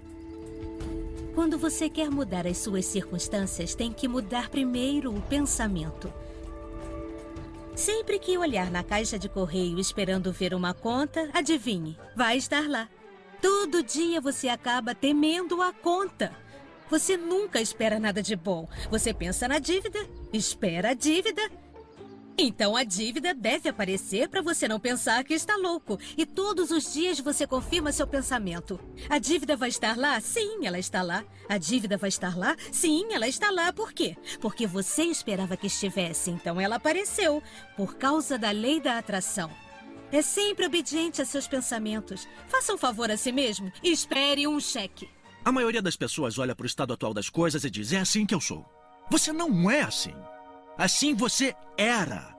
[1.34, 6.21] Quando você quer mudar as suas circunstâncias, tem que mudar primeiro o pensamento.
[7.82, 12.88] Sempre que olhar na caixa de correio esperando ver uma conta, adivinhe, vai estar lá.
[13.40, 16.32] Todo dia você acaba temendo a conta.
[16.88, 18.68] Você nunca espera nada de bom.
[18.88, 19.98] Você pensa na dívida,
[20.32, 21.42] espera a dívida
[22.36, 25.98] então a dívida deve aparecer para você não pensar que está louco.
[26.16, 28.80] E todos os dias você confirma seu pensamento.
[29.08, 30.20] A dívida vai estar lá?
[30.20, 31.24] Sim, ela está lá.
[31.48, 32.56] A dívida vai estar lá?
[32.70, 33.72] Sim, ela está lá.
[33.72, 34.16] Por quê?
[34.40, 37.42] Porque você esperava que estivesse, então ela apareceu.
[37.76, 39.50] Por causa da lei da atração.
[40.10, 42.28] É sempre obediente a seus pensamentos.
[42.48, 45.08] Faça um favor a si mesmo e espere um cheque.
[45.44, 48.24] A maioria das pessoas olha para o estado atual das coisas e diz: é assim
[48.24, 48.64] que eu sou.
[49.10, 50.14] Você não é assim.
[50.76, 52.34] Assim você era.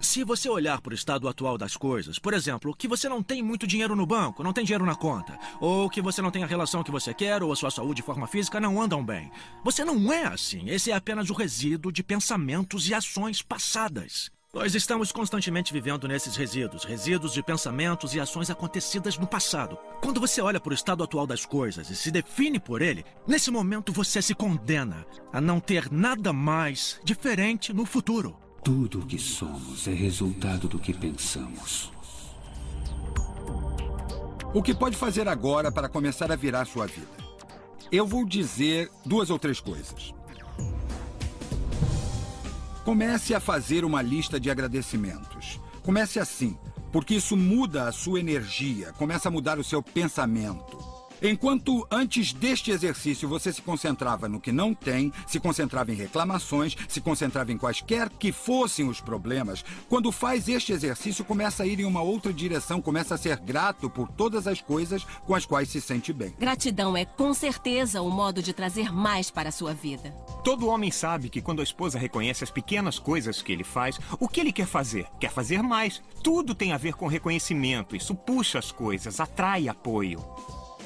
[0.00, 3.42] Se você olhar para o estado atual das coisas, por exemplo, que você não tem
[3.42, 6.46] muito dinheiro no banco, não tem dinheiro na conta, ou que você não tem a
[6.46, 9.30] relação que você quer, ou a sua saúde e forma física não andam bem.
[9.64, 10.68] Você não é assim.
[10.68, 14.30] Esse é apenas o resíduo de pensamentos e ações passadas.
[14.54, 19.76] Nós estamos constantemente vivendo nesses resíduos, resíduos de pensamentos e ações acontecidas no passado.
[20.00, 23.50] Quando você olha para o estado atual das coisas e se define por ele, nesse
[23.50, 28.38] momento você se condena a não ter nada mais diferente no futuro.
[28.64, 31.92] Tudo o que somos é resultado do que pensamos.
[34.54, 37.06] O que pode fazer agora para começar a virar sua vida?
[37.92, 40.14] Eu vou dizer duas ou três coisas.
[42.88, 45.60] Comece a fazer uma lista de agradecimentos.
[45.82, 46.56] Comece assim,
[46.90, 50.97] porque isso muda a sua energia, começa a mudar o seu pensamento.
[51.20, 56.76] Enquanto antes deste exercício você se concentrava no que não tem, se concentrava em reclamações,
[56.88, 61.80] se concentrava em quaisquer que fossem os problemas, quando faz este exercício começa a ir
[61.80, 65.68] em uma outra direção, começa a ser grato por todas as coisas com as quais
[65.68, 66.32] se sente bem.
[66.38, 70.10] Gratidão é com certeza o modo de trazer mais para a sua vida.
[70.44, 74.28] Todo homem sabe que quando a esposa reconhece as pequenas coisas que ele faz, o
[74.28, 75.06] que ele quer fazer?
[75.18, 76.00] Quer fazer mais.
[76.22, 77.96] Tudo tem a ver com reconhecimento.
[77.96, 80.24] Isso puxa as coisas, atrai apoio.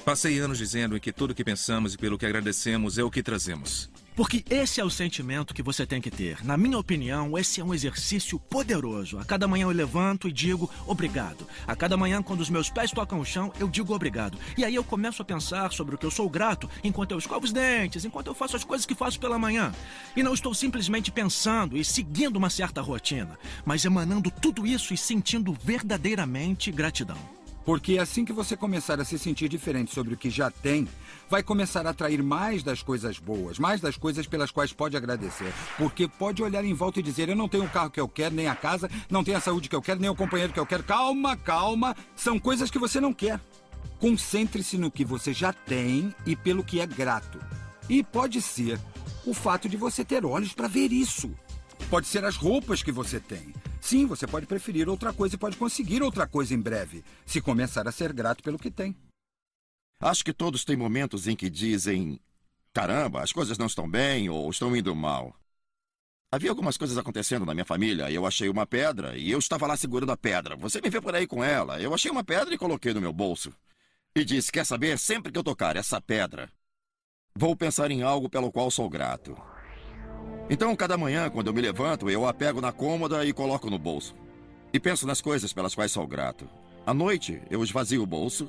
[0.05, 3.89] Passei anos dizendo que tudo que pensamos e pelo que agradecemos é o que trazemos.
[4.17, 6.45] Porque esse é o sentimento que você tem que ter.
[6.45, 9.17] Na minha opinião, esse é um exercício poderoso.
[9.19, 11.47] A cada manhã eu levanto e digo obrigado.
[11.67, 14.37] A cada manhã, quando os meus pés tocam o chão, eu digo obrigado.
[14.59, 17.45] E aí eu começo a pensar sobre o que eu sou grato enquanto eu escovo
[17.45, 19.73] os dentes, enquanto eu faço as coisas que faço pela manhã.
[20.17, 24.97] E não estou simplesmente pensando e seguindo uma certa rotina, mas emanando tudo isso e
[24.97, 27.42] sentindo verdadeiramente gratidão.
[27.65, 30.89] Porque assim que você começar a se sentir diferente sobre o que já tem,
[31.31, 35.53] vai começar a atrair mais das coisas boas, mais das coisas pelas quais pode agradecer.
[35.79, 38.35] Porque pode olhar em volta e dizer: Eu não tenho o carro que eu quero,
[38.35, 40.67] nem a casa, não tenho a saúde que eu quero, nem o companheiro que eu
[40.67, 40.83] quero.
[40.83, 41.97] Calma, calma.
[42.17, 43.41] São coisas que você não quer.
[44.01, 47.39] Concentre-se no que você já tem e pelo que é grato.
[47.89, 48.81] E pode ser
[49.25, 51.31] o fato de você ter olhos para ver isso.
[51.89, 53.53] Pode ser as roupas que você tem.
[53.83, 57.87] Sim, você pode preferir outra coisa e pode conseguir outra coisa em breve, se começar
[57.89, 58.97] a ser grato pelo que tem.
[59.99, 62.21] Acho que todos têm momentos em que dizem:
[62.73, 65.35] caramba, as coisas não estão bem ou estão indo mal.
[66.31, 68.09] Havia algumas coisas acontecendo na minha família.
[68.09, 70.55] Eu achei uma pedra e eu estava lá segurando a pedra.
[70.55, 71.81] Você me vê por aí com ela.
[71.81, 73.53] Eu achei uma pedra e coloquei no meu bolso.
[74.15, 74.97] E disse: Quer saber?
[74.97, 76.49] Sempre que eu tocar essa pedra,
[77.35, 79.37] vou pensar em algo pelo qual sou grato.
[80.51, 83.79] Então, cada manhã, quando eu me levanto, eu a pego na cômoda e coloco no
[83.79, 84.15] bolso.
[84.73, 86.49] E penso nas coisas pelas quais sou grato.
[86.87, 88.49] À noite, eu esvazio o bolso.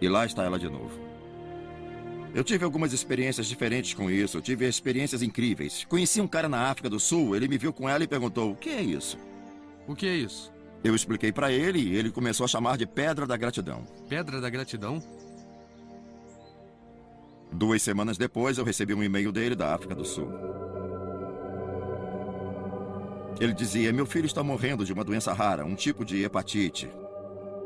[0.00, 1.08] E lá está ela de novo.
[2.34, 4.36] Eu tive algumas experiências diferentes com isso.
[4.36, 5.84] Eu tive experiências incríveis.
[5.88, 8.56] Conheci um cara na África do Sul, ele me viu com ela e perguntou: O
[8.56, 9.18] que é isso?
[9.86, 10.52] O que é isso?
[10.84, 13.84] Eu expliquei para ele e ele começou a chamar de Pedra da Gratidão.
[14.08, 15.02] Pedra da Gratidão?
[17.52, 20.30] Duas semanas depois, eu recebi um e-mail dele da África do Sul.
[23.40, 26.90] Ele dizia: Meu filho está morrendo de uma doença rara, um tipo de hepatite.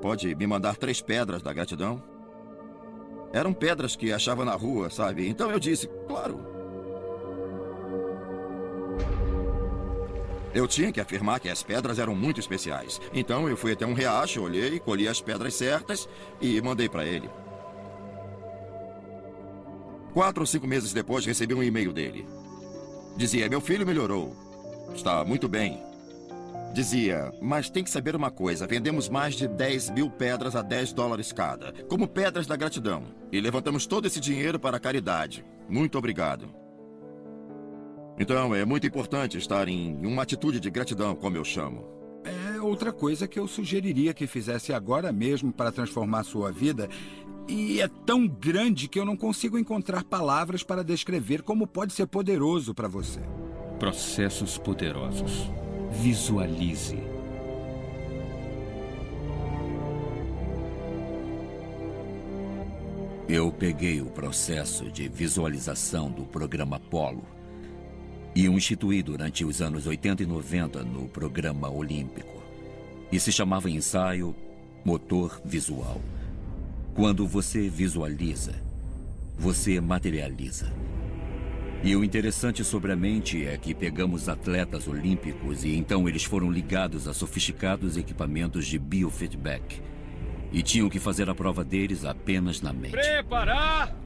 [0.01, 2.03] Pode me mandar três pedras da gratidão?
[3.33, 5.29] Eram pedras que achava na rua, sabe?
[5.29, 6.53] Então eu disse: Claro.
[10.55, 13.01] Eu tinha que afirmar que as pedras eram muito especiais.
[13.15, 16.07] Então eu fui até um riacho, olhei, colhi as pedras certas
[16.41, 17.31] e mandei para ele.
[20.13, 22.27] Quatro ou cinco meses depois, recebi um e-mail dele.
[23.17, 24.37] Dizia: Meu filho melhorou.
[24.95, 25.81] Está muito bem.
[26.75, 30.93] Dizia: Mas tem que saber uma coisa: vendemos mais de 10 mil pedras a 10
[30.93, 33.05] dólares cada, como pedras da gratidão.
[33.31, 35.45] E levantamos todo esse dinheiro para a caridade.
[35.69, 36.49] Muito obrigado.
[38.19, 41.87] Então, é muito importante estar em uma atitude de gratidão, como eu chamo.
[42.25, 46.89] É outra coisa que eu sugeriria que fizesse agora mesmo para transformar sua vida
[47.53, 52.07] e é tão grande que eu não consigo encontrar palavras para descrever como pode ser
[52.07, 53.21] poderoso para você.
[53.79, 55.51] Processos poderosos.
[55.91, 56.99] Visualize.
[63.29, 67.25] Eu peguei o processo de visualização do programa Polo
[68.35, 72.43] e o instituí durante os anos 80 e 90 no programa Olímpico.
[73.11, 74.35] E se chamava ensaio
[74.85, 76.01] Motor Visual.
[76.95, 78.53] Quando você visualiza,
[79.39, 80.71] você materializa.
[81.83, 86.51] E o interessante sobre a mente é que pegamos atletas olímpicos e então eles foram
[86.51, 89.81] ligados a sofisticados equipamentos de biofeedback.
[90.53, 92.93] E tinham que fazer a prova deles apenas na mente.
[92.93, 93.97] Preparar!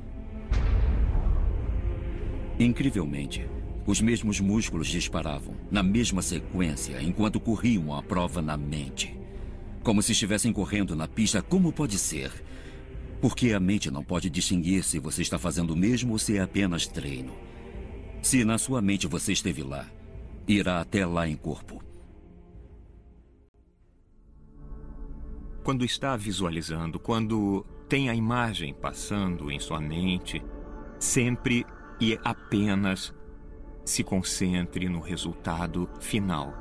[2.58, 3.44] Incrivelmente,
[3.86, 9.16] Os mesmos músculos disparavam, na mesma sequência, enquanto corriam a prova na mente.
[9.80, 12.32] Como se estivessem correndo na pista, como pode ser?
[13.20, 16.40] Porque a mente não pode distinguir se você está fazendo o mesmo ou se é
[16.40, 17.34] apenas treino.
[18.22, 19.86] Se na sua mente você esteve lá,
[20.46, 21.82] irá até lá em corpo.
[25.62, 30.42] Quando está visualizando, quando tem a imagem passando em sua mente,
[30.98, 31.64] sempre
[32.00, 33.14] e apenas
[33.84, 36.52] se concentre no resultado final.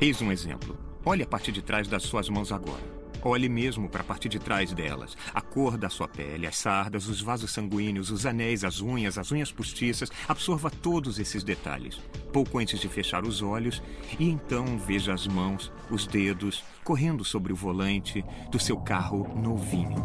[0.00, 0.83] Eis um exemplo.
[1.06, 2.82] Olhe a parte de trás das suas mãos agora.
[3.22, 5.16] Olhe mesmo para a parte de trás delas.
[5.34, 9.30] A cor da sua pele, as sardas, os vasos sanguíneos, os anéis, as unhas, as
[9.30, 10.10] unhas postiças.
[10.26, 12.00] Absorva todos esses detalhes.
[12.32, 13.82] Pouco antes de fechar os olhos,
[14.18, 20.02] e então veja as mãos, os dedos, correndo sobre o volante do seu carro novinho.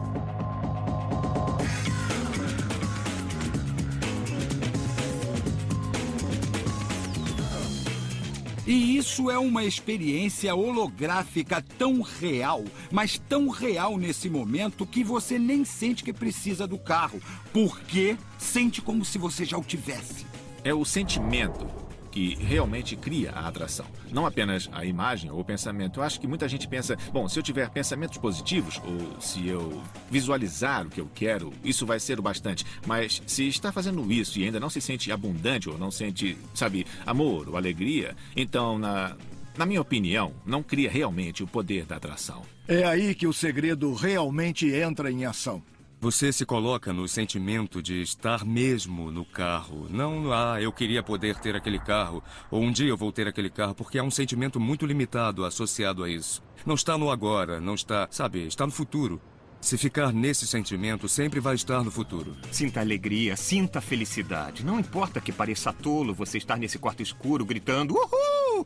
[8.69, 15.39] E isso é uma experiência holográfica tão real, mas tão real nesse momento que você
[15.39, 17.19] nem sente que precisa do carro,
[17.51, 20.23] porque sente como se você já o tivesse.
[20.63, 23.85] É o sentimento que realmente cria a atração.
[24.11, 25.99] Não apenas a imagem ou o pensamento.
[25.99, 29.81] Eu acho que muita gente pensa, bom, se eu tiver pensamentos positivos ou se eu
[30.09, 32.65] visualizar o que eu quero, isso vai ser o bastante.
[32.85, 36.85] Mas se está fazendo isso e ainda não se sente abundante ou não sente, sabe,
[37.05, 39.15] amor ou alegria, então, na,
[39.57, 42.41] na minha opinião, não cria realmente o poder da atração.
[42.67, 45.61] É aí que o segredo realmente entra em ação.
[46.01, 49.85] Você se coloca no sentimento de estar mesmo no carro.
[49.89, 53.49] Não, ah, eu queria poder ter aquele carro, ou um dia eu vou ter aquele
[53.49, 56.41] carro, porque há um sentimento muito limitado associado a isso.
[56.65, 59.19] Não está no agora, não está, sabe, está no futuro.
[59.59, 62.33] Se ficar nesse sentimento, sempre vai estar no futuro.
[62.49, 64.65] Sinta alegria, sinta felicidade.
[64.65, 68.65] Não importa que pareça tolo você estar nesse quarto escuro gritando Uhul!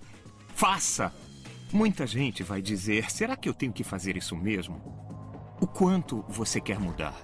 [0.54, 1.12] Faça!
[1.72, 5.04] Muita gente vai dizer: será que eu tenho que fazer isso mesmo?
[5.64, 7.16] O quanto você quer mudar?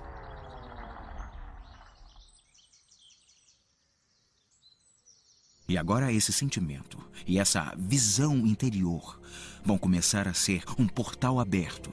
[5.67, 9.19] E agora esse sentimento e essa visão interior
[9.61, 11.91] vão começar a ser um portal aberto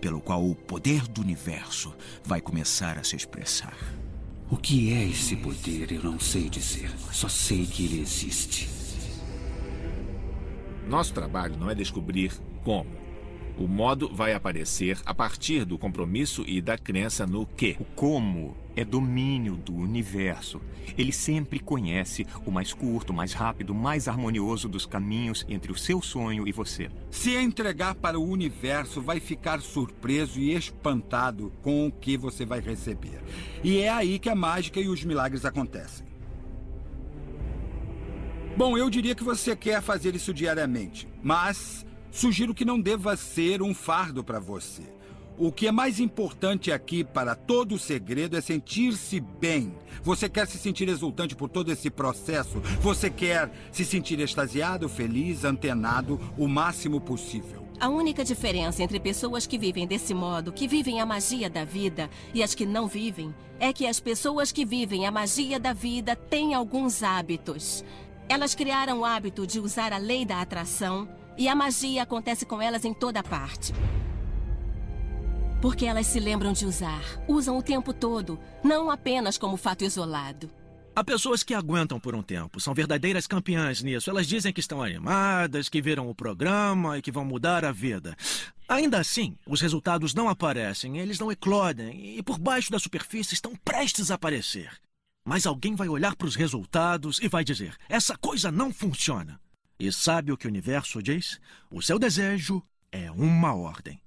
[0.00, 1.92] pelo qual o poder do universo
[2.22, 3.76] vai começar a se expressar.
[4.48, 8.70] O que é esse poder eu não sei dizer, só sei que ele existe.
[10.86, 12.32] Nosso trabalho não é descobrir
[12.62, 12.88] como,
[13.58, 17.76] o modo vai aparecer a partir do compromisso e da crença no que.
[17.80, 20.60] O como é domínio do universo.
[20.96, 26.00] Ele sempre conhece o mais curto, mais rápido, mais harmonioso dos caminhos entre o seu
[26.00, 26.88] sonho e você.
[27.10, 32.60] Se entregar para o universo, vai ficar surpreso e espantado com o que você vai
[32.60, 33.20] receber.
[33.64, 36.06] E é aí que a mágica e os milagres acontecem.
[38.56, 43.62] Bom, eu diria que você quer fazer isso diariamente, mas Sugiro que não deva ser
[43.62, 44.82] um fardo para você.
[45.36, 49.72] O que é mais importante aqui para todo o segredo é sentir-se bem.
[50.02, 52.60] Você quer se sentir exultante por todo esse processo.
[52.80, 57.68] Você quer se sentir extasiado, feliz, antenado o máximo possível.
[57.78, 62.10] A única diferença entre pessoas que vivem desse modo, que vivem a magia da vida,
[62.34, 66.16] e as que não vivem, é que as pessoas que vivem a magia da vida
[66.16, 67.84] têm alguns hábitos.
[68.28, 71.08] Elas criaram o hábito de usar a lei da atração
[71.38, 73.72] e a magia acontece com elas em toda parte.
[75.62, 77.02] Porque elas se lembram de usar.
[77.26, 80.50] Usam o tempo todo, não apenas como fato isolado.
[80.94, 84.10] Há pessoas que aguentam por um tempo, são verdadeiras campeãs nisso.
[84.10, 88.16] Elas dizem que estão animadas, que viram o programa e que vão mudar a vida.
[88.68, 93.54] Ainda assim, os resultados não aparecem, eles não eclodem e por baixo da superfície estão
[93.54, 94.72] prestes a aparecer.
[95.24, 99.40] Mas alguém vai olhar para os resultados e vai dizer: essa coisa não funciona.
[99.78, 101.40] E sabe o que o universo diz?
[101.70, 104.00] O seu desejo é uma ordem.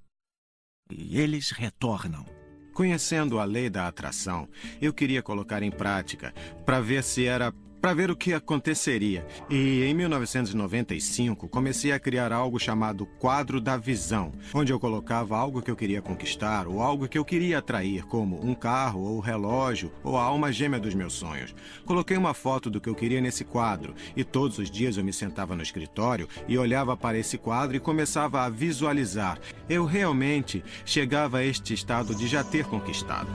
[0.92, 2.26] E eles retornam.
[2.74, 4.50] Conhecendo a lei da atração,
[4.82, 6.34] eu queria colocar em prática
[6.66, 9.26] para ver se era para ver o que aconteceria.
[9.50, 15.62] E em 1995 comecei a criar algo chamado quadro da visão, onde eu colocava algo
[15.62, 19.92] que eu queria conquistar ou algo que eu queria atrair, como um carro ou relógio
[20.04, 21.56] ou a alma gêmea dos meus sonhos.
[21.86, 25.12] Coloquei uma foto do que eu queria nesse quadro e todos os dias eu me
[25.12, 29.40] sentava no escritório e olhava para esse quadro e começava a visualizar.
[29.68, 33.30] Eu realmente chegava a este estado de já ter conquistado.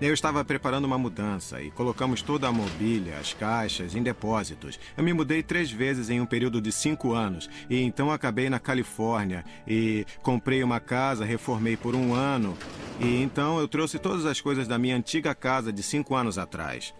[0.00, 4.80] Eu estava preparando uma mudança e colocamos toda a mobília, as caixas, em depósitos.
[4.96, 8.58] Eu me mudei três vezes em um período de cinco anos e então acabei na
[8.58, 12.56] Califórnia e comprei uma casa, reformei por um ano
[12.98, 16.94] E então eu trouxe todas as coisas da minha antiga casa de cinco anos atrás.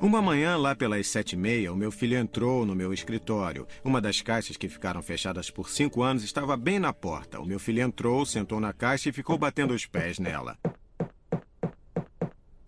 [0.00, 3.68] Uma manhã, lá pelas sete e meia, o meu filho entrou no meu escritório.
[3.84, 7.40] Uma das caixas que ficaram fechadas por cinco anos estava bem na porta.
[7.40, 10.58] O meu filho entrou, sentou na caixa e ficou batendo os pés nela.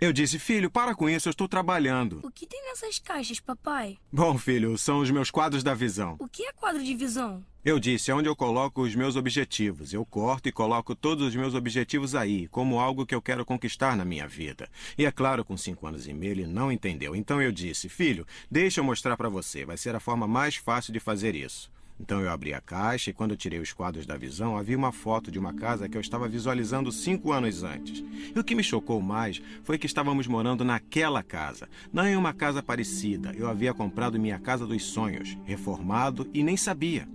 [0.04, 2.20] Eu disse, filho, para com isso, eu estou trabalhando.
[2.22, 3.96] O que tem nessas caixas, papai?
[4.12, 6.16] Bom, filho, são os meus quadros da visão.
[6.18, 7.42] O que é quadro de visão?
[7.64, 9.94] Eu disse, é onde eu coloco os meus objetivos.
[9.94, 13.96] Eu corto e coloco todos os meus objetivos aí, como algo que eu quero conquistar
[13.96, 14.68] na minha vida.
[14.98, 17.16] E é claro, com cinco anos e meio, ele não entendeu.
[17.16, 19.64] Então eu disse, filho, deixa eu mostrar para você.
[19.64, 21.72] Vai ser a forma mais fácil de fazer isso.
[21.98, 25.30] Então eu abri a caixa e quando tirei os quadros da visão, havia uma foto
[25.30, 28.04] de uma casa que eu estava visualizando cinco anos antes.
[28.34, 32.34] E o que me chocou mais foi que estávamos morando naquela casa, não em uma
[32.34, 33.32] casa parecida.
[33.36, 37.08] Eu havia comprado minha casa dos sonhos, reformado e nem sabia.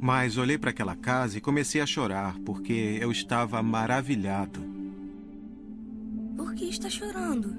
[0.00, 4.60] Mas olhei para aquela casa e comecei a chorar porque eu estava maravilhado.
[6.36, 7.54] Por que está chorando?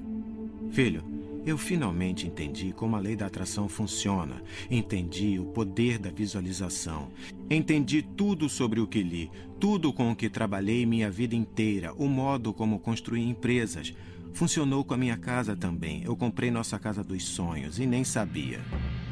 [0.70, 1.04] Filho,
[1.44, 4.42] eu finalmente entendi como a lei da atração funciona.
[4.70, 7.10] Entendi o poder da visualização.
[7.50, 12.06] Entendi tudo sobre o que li, tudo com o que trabalhei minha vida inteira, o
[12.06, 13.92] modo como construí empresas.
[14.32, 16.02] Funcionou com a minha casa também.
[16.04, 18.60] Eu comprei nossa casa dos sonhos e nem sabia.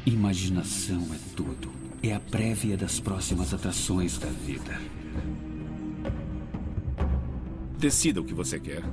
[0.05, 1.69] Imaginação é tudo.
[2.01, 4.81] É a prévia das próximas atrações da vida.
[7.77, 8.83] Decida o que você quer.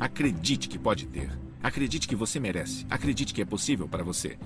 [0.00, 1.30] Acredite que pode ter.
[1.62, 2.86] Acredite que você merece.
[2.88, 4.38] Acredite que é possível para você.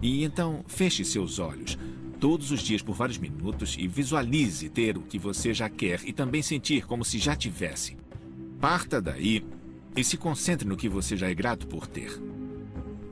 [0.00, 1.78] E então, feche seus olhos
[2.18, 6.12] todos os dias por vários minutos e visualize ter o que você já quer e
[6.12, 7.96] também sentir como se já tivesse.
[8.60, 9.44] Parta daí
[9.96, 12.20] e se concentre no que você já é grato por ter.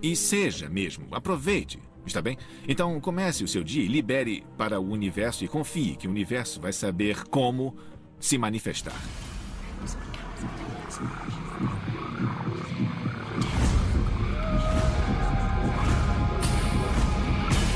[0.03, 2.37] E seja mesmo, aproveite, está bem?
[2.69, 6.61] Então comece o seu dia e libere para o universo e confie que o universo
[6.61, 7.77] vai saber como
[8.19, 9.01] se manifestar.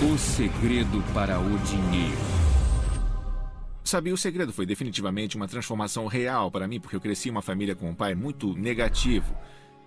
[0.00, 2.16] O segredo para o dinheiro.
[3.82, 7.42] Sabe, o segredo foi definitivamente uma transformação real para mim, porque eu cresci em uma
[7.42, 9.34] família com um pai muito negativo.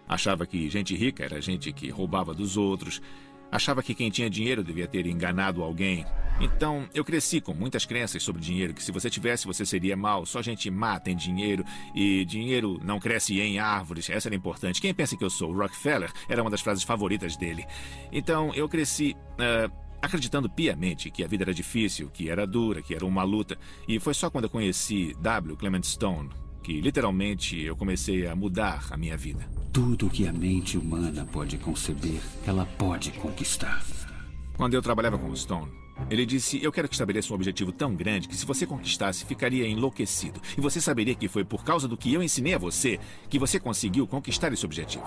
[0.06, 3.02] Achava que gente rica era gente que roubava dos outros.
[3.50, 6.06] Achava que quem tinha dinheiro devia ter enganado alguém.
[6.42, 10.26] Então, eu cresci com muitas crenças sobre dinheiro, que se você tivesse, você seria mal.
[10.26, 11.64] Só gente má tem dinheiro
[11.96, 14.10] e dinheiro não cresce em árvores.
[14.10, 14.82] Essa era importante.
[14.82, 17.66] Quem pensa que eu sou Rockefeller era uma das frases favoritas dele.
[18.12, 22.94] Então, eu cresci uh, acreditando piamente que a vida era difícil, que era dura, que
[22.94, 23.58] era uma luta.
[23.88, 25.56] E foi só quando eu conheci W.
[25.56, 26.30] Clement Stone
[26.64, 29.50] que literalmente eu comecei a mudar a minha vida.
[29.74, 33.84] Tudo que a mente humana pode conceber, ela pode conquistar.
[34.56, 35.72] Quando eu trabalhava com o Stone,
[36.10, 39.68] ele disse: Eu quero que estabeleça um objetivo tão grande que, se você conquistasse, ficaria
[39.68, 40.42] enlouquecido.
[40.58, 43.00] E você saberia que foi por causa do que eu ensinei a você
[43.30, 45.04] que você conseguiu conquistar esse objetivo.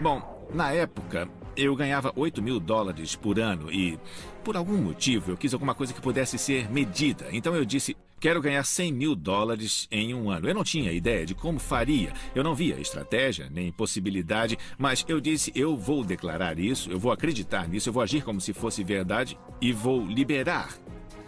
[0.00, 3.98] Bom, na época, eu ganhava 8 mil dólares por ano e,
[4.44, 7.26] por algum motivo, eu quis alguma coisa que pudesse ser medida.
[7.32, 10.48] Então eu disse: Quero ganhar 100 mil dólares em um ano.
[10.48, 12.12] Eu não tinha ideia de como faria.
[12.34, 17.12] Eu não via estratégia nem possibilidade, mas eu disse: eu vou declarar isso, eu vou
[17.12, 20.74] acreditar nisso, eu vou agir como se fosse verdade e vou liberar.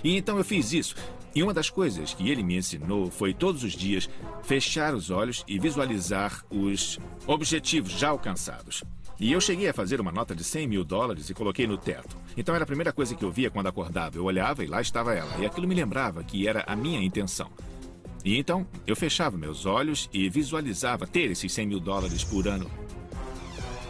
[0.03, 0.95] E então eu fiz isso.
[1.35, 4.09] E uma das coisas que ele me ensinou foi todos os dias
[4.43, 8.83] fechar os olhos e visualizar os objetivos já alcançados.
[9.21, 12.17] E eu cheguei a fazer uma nota de 100 mil dólares e coloquei no teto.
[12.39, 14.17] Então era a primeira coisa que eu via quando acordava.
[14.17, 15.37] Eu olhava e lá estava ela.
[15.41, 17.51] E aquilo me lembrava que era a minha intenção.
[18.25, 22.71] E então eu fechava meus olhos e visualizava ter esses 100 mil dólares por ano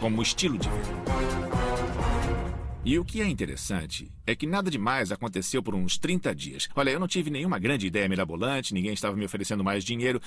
[0.00, 2.47] como estilo de vida.
[2.88, 6.66] E o que é interessante é que nada demais aconteceu por uns 30 dias.
[6.74, 10.22] Olha, eu não tive nenhuma grande ideia mirabolante, ninguém estava me oferecendo mais dinheiro.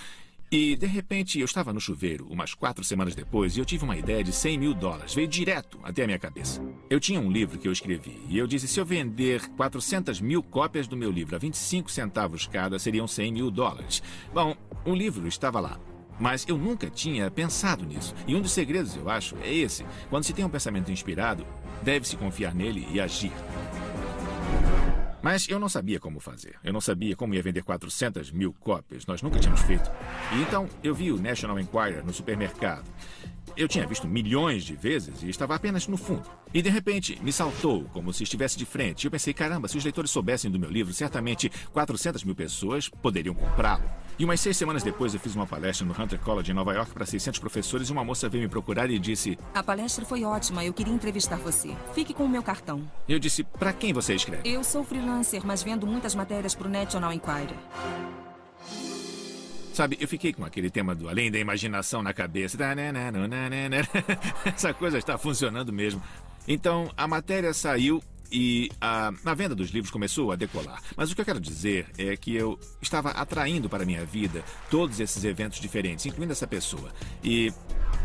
[0.52, 3.98] E, de repente, eu estava no chuveiro, umas quatro semanas depois, e eu tive uma
[3.98, 5.16] ideia de 100 mil dólares.
[5.16, 6.62] Veio direto até a minha cabeça.
[6.88, 10.44] Eu tinha um livro que eu escrevi, e eu disse: se eu vender 400 mil
[10.44, 14.04] cópias do meu livro a 25 centavos cada, seriam 100 mil dólares.
[14.32, 14.56] Bom,
[14.86, 15.80] o livro estava lá.
[16.20, 18.14] Mas eu nunca tinha pensado nisso.
[18.28, 19.86] E um dos segredos, eu acho, é esse.
[20.10, 21.46] Quando se tem um pensamento inspirado,
[21.82, 23.32] deve-se confiar nele e agir.
[25.22, 26.56] Mas eu não sabia como fazer.
[26.64, 29.06] Eu não sabia como ia vender 400 mil cópias.
[29.06, 29.90] Nós nunca tínhamos feito.
[30.34, 32.90] E então eu vi o National Enquirer no supermercado.
[33.56, 36.28] Eu tinha visto milhões de vezes e estava apenas no fundo.
[36.54, 39.06] E de repente me saltou como se estivesse de frente.
[39.06, 43.36] Eu pensei, caramba, se os leitores soubessem do meu livro, certamente 400 mil pessoas poderiam
[43.36, 43.84] comprá-lo.
[44.18, 46.92] E umas seis semanas depois eu fiz uma palestra no Hunter College em Nova York
[46.92, 50.64] para 600 professores e uma moça veio me procurar e disse: A palestra foi ótima,
[50.64, 51.76] eu queria entrevistar você.
[51.94, 52.84] Fique com o meu cartão.
[53.08, 54.48] Eu disse: Para quem você escreve?
[54.48, 57.58] Eu sou freelancer, mas vendo muitas matérias para o National Enquirer.
[59.74, 62.58] Sabe, eu fiquei com aquele tema do além da imaginação na cabeça.
[64.46, 66.02] Essa coisa está funcionando mesmo.
[66.48, 70.82] Então, a matéria saiu e a, a venda dos livros começou a decolar.
[70.96, 74.44] Mas o que eu quero dizer é que eu estava atraindo para a minha vida
[74.70, 76.92] todos esses eventos diferentes, incluindo essa pessoa.
[77.24, 77.52] E,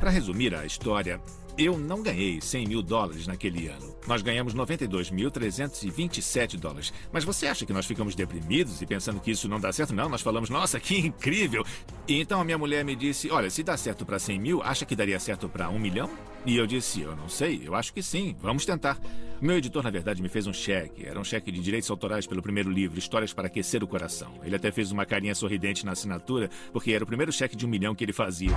[0.00, 1.20] para resumir a história,
[1.58, 3.96] eu não ganhei 100 mil dólares naquele ano.
[4.06, 6.92] Nós ganhamos 92.327 dólares.
[7.10, 9.94] Mas você acha que nós ficamos deprimidos e pensando que isso não dá certo?
[9.94, 11.64] Não, nós falamos, nossa, que incrível.
[12.06, 14.84] E então a minha mulher me disse, olha, se dá certo para 100 mil, acha
[14.84, 16.10] que daria certo para um milhão?
[16.44, 19.00] E eu disse, eu não sei, eu acho que sim, vamos tentar.
[19.40, 21.04] Meu editor, na verdade, me fez um cheque.
[21.04, 24.32] Era um cheque de direitos autorais pelo primeiro livro, Histórias para Aquecer o Coração.
[24.44, 27.68] Ele até fez uma carinha sorridente na assinatura, porque era o primeiro cheque de um
[27.68, 28.52] milhão que ele fazia.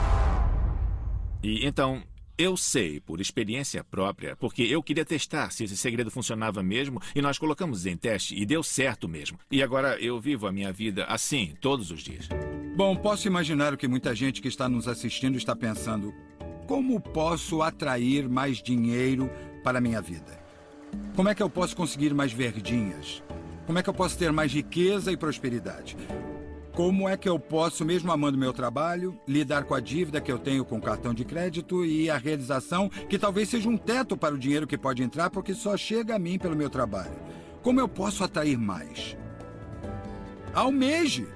[1.41, 2.03] E então,
[2.39, 7.21] eu sei, por experiência própria, porque eu queria testar se esse segredo funcionava mesmo e
[7.21, 9.37] nós colocamos em teste e deu certo mesmo.
[9.51, 12.29] E agora eu vivo a minha vida assim, todos os dias.
[12.77, 16.13] Bom, posso imaginar o que muita gente que está nos assistindo está pensando.
[16.65, 19.29] Como posso atrair mais dinheiro
[19.61, 20.39] para a minha vida?
[21.17, 23.21] Como é que eu posso conseguir mais verdinhas?
[23.65, 25.97] Como é que eu posso ter mais riqueza e prosperidade?
[26.79, 30.39] Como é que eu posso, mesmo amando meu trabalho, lidar com a dívida que eu
[30.39, 34.33] tenho com o cartão de crédito e a realização que talvez seja um teto para
[34.33, 37.11] o dinheiro que pode entrar porque só chega a mim pelo meu trabalho?
[37.61, 39.17] Como eu posso atrair mais?
[40.53, 41.27] Almeje!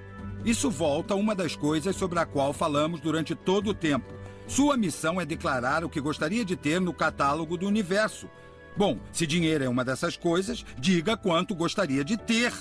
[0.46, 4.14] Isso volta a uma das coisas sobre a qual falamos durante todo o tempo.
[4.48, 8.30] Sua missão é declarar o que gostaria de ter no catálogo do universo.
[8.78, 12.54] Bom, se dinheiro é uma dessas coisas, diga quanto gostaria de ter.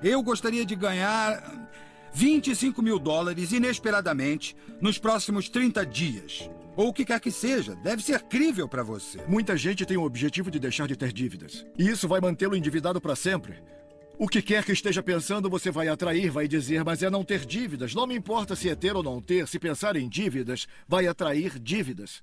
[0.00, 1.64] Eu gostaria de ganhar
[2.14, 6.48] 25 mil dólares inesperadamente nos próximos 30 dias.
[6.76, 9.20] Ou o que quer que seja, deve ser crível para você.
[9.26, 11.66] Muita gente tem o objetivo de deixar de ter dívidas.
[11.76, 13.62] E isso vai mantê-lo endividado para sempre.
[14.16, 17.44] O que quer que esteja pensando, você vai atrair, vai dizer, mas é não ter
[17.44, 17.94] dívidas.
[17.94, 21.58] Não me importa se é ter ou não ter, se pensar em dívidas, vai atrair
[21.58, 22.22] dívidas.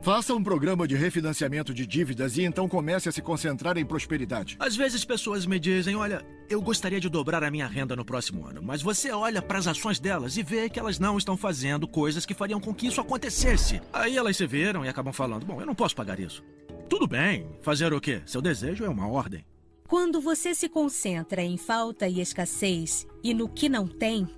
[0.00, 4.56] Faça um programa de refinanciamento de dívidas e então comece a se concentrar em prosperidade.
[4.58, 8.46] Às vezes pessoas me dizem: Olha, eu gostaria de dobrar a minha renda no próximo
[8.46, 11.86] ano, mas você olha para as ações delas e vê que elas não estão fazendo
[11.86, 13.82] coisas que fariam com que isso acontecesse.
[13.92, 16.44] Aí elas se viram e acabam falando: Bom, eu não posso pagar isso.
[16.88, 18.22] Tudo bem, fazer o quê?
[18.24, 19.44] Seu desejo é uma ordem.
[19.86, 24.28] Quando você se concentra em falta e escassez e no que não tem,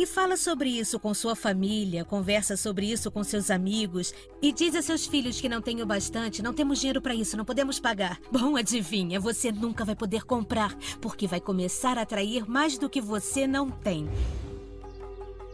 [0.00, 4.74] e fala sobre isso com sua família, conversa sobre isso com seus amigos e diz
[4.74, 7.78] a seus filhos que não têm o bastante, não temos dinheiro para isso, não podemos
[7.78, 8.18] pagar.
[8.32, 12.98] Bom, adivinha, você nunca vai poder comprar, porque vai começar a atrair mais do que
[12.98, 14.08] você não tem.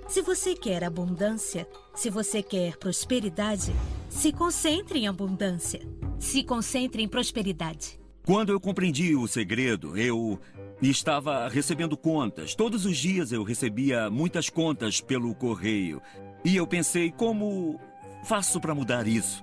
[0.09, 3.75] Se você quer abundância, se você quer prosperidade,
[4.09, 5.81] se concentre em abundância.
[6.21, 7.99] Se concentre em prosperidade.
[8.25, 10.39] Quando eu compreendi o segredo, eu
[10.83, 12.55] estava recebendo contas.
[12.55, 16.03] Todos os dias eu recebia muitas contas pelo correio.
[16.45, 17.81] E eu pensei, como
[18.25, 19.43] faço para mudar isso?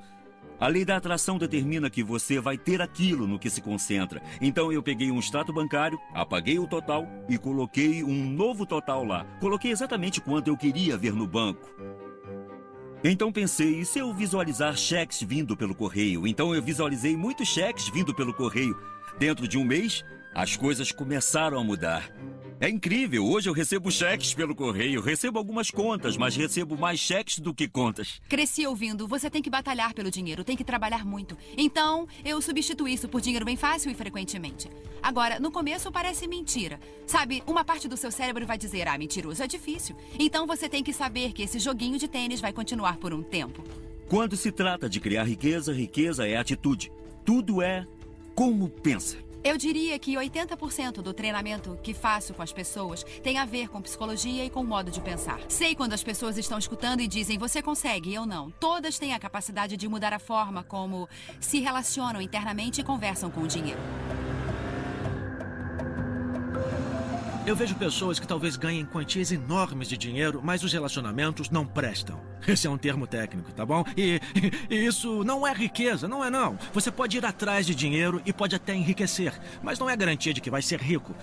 [0.59, 4.21] A lei da atração determina que você vai ter aquilo no que se concentra.
[4.39, 9.25] Então eu peguei um extrato bancário, apaguei o total e coloquei um novo total lá.
[9.41, 11.69] Coloquei exatamente quanto eu queria ver no banco.
[13.03, 16.25] Então pensei, e se eu visualizar cheques vindo pelo correio?
[16.25, 18.79] Então eu visualizei muitos cheques vindo pelo correio.
[19.19, 22.11] Dentro de um mês, as coisas começaram a mudar.
[22.59, 27.39] É incrível, hoje eu recebo cheques pelo correio, recebo algumas contas, mas recebo mais cheques
[27.39, 28.21] do que contas.
[28.29, 31.37] Cresci ouvindo, você tem que batalhar pelo dinheiro, tem que trabalhar muito.
[31.57, 34.69] Então, eu substituí isso por dinheiro bem fácil e frequentemente.
[35.01, 36.79] Agora, no começo parece mentira.
[37.05, 39.97] Sabe, uma parte do seu cérebro vai dizer, ah, mentiroso é difícil.
[40.17, 43.61] Então você tem que saber que esse joguinho de tênis vai continuar por um tempo.
[44.07, 46.93] Quando se trata de criar riqueza, riqueza é atitude.
[47.25, 47.85] Tudo é
[48.33, 49.17] como pensa.
[49.43, 53.81] Eu diria que 80% do treinamento que faço com as pessoas tem a ver com
[53.81, 55.41] psicologia e com modo de pensar.
[55.49, 58.51] Sei quando as pessoas estão escutando e dizem você consegue eu não.
[58.51, 61.09] Todas têm a capacidade de mudar a forma como
[61.41, 63.81] se relacionam internamente e conversam com o dinheiro.
[67.45, 72.21] Eu vejo pessoas que talvez ganhem quantias enormes de dinheiro, mas os relacionamentos não prestam.
[72.47, 73.83] Esse é um termo técnico, tá bom?
[73.97, 74.21] E,
[74.69, 76.57] e, isso não é riqueza, não é não.
[76.71, 80.39] Você pode ir atrás de dinheiro e pode até enriquecer, mas não é garantia de
[80.39, 81.13] que vai ser rico.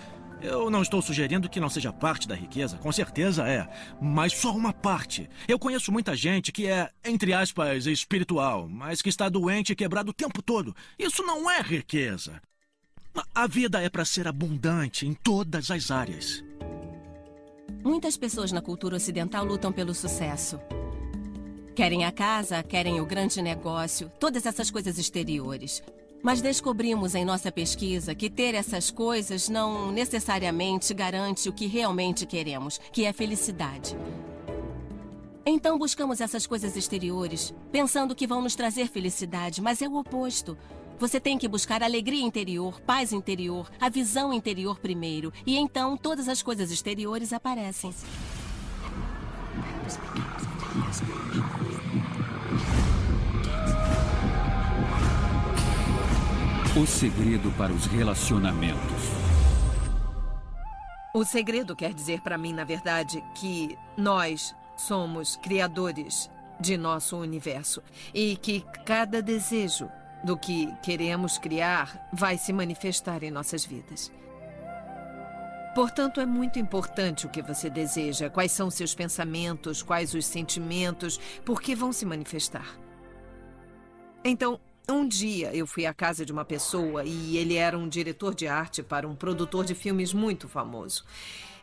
[0.43, 3.67] Eu não estou sugerindo que não seja parte da riqueza, com certeza é,
[4.01, 5.29] mas só uma parte.
[5.49, 10.11] Eu conheço muita gente que é, entre aspas, espiritual, mas que está doente e quebrado
[10.11, 10.77] o tempo todo.
[10.99, 12.43] Isso não é riqueza.
[13.35, 16.45] A vida é para ser abundante em todas as áreas.
[17.83, 20.61] Muitas pessoas na cultura ocidental lutam pelo sucesso.
[21.75, 25.83] Querem a casa, querem o grande negócio, todas essas coisas exteriores.
[26.23, 32.27] Mas descobrimos em nossa pesquisa que ter essas coisas não necessariamente garante o que realmente
[32.27, 33.97] queremos, que é felicidade.
[35.47, 40.57] Então buscamos essas coisas exteriores, pensando que vão nos trazer felicidade, mas é o oposto.
[41.01, 46.29] Você tem que buscar alegria interior, paz interior, a visão interior primeiro, e então todas
[46.29, 47.91] as coisas exteriores aparecem.
[56.77, 59.03] O segredo para os relacionamentos.
[61.15, 66.31] O segredo quer dizer para mim, na verdade, que nós somos criadores
[66.61, 67.83] de nosso universo
[68.13, 69.91] e que cada desejo
[70.25, 74.13] do que queremos criar vai se manifestar em nossas vidas.
[75.75, 81.21] Portanto, é muito importante o que você deseja, quais são seus pensamentos, quais os sentimentos,
[81.45, 82.77] porque vão se manifestar.
[84.25, 88.35] Então, um dia eu fui à casa de uma pessoa e ele era um diretor
[88.35, 91.05] de arte para um produtor de filmes muito famoso.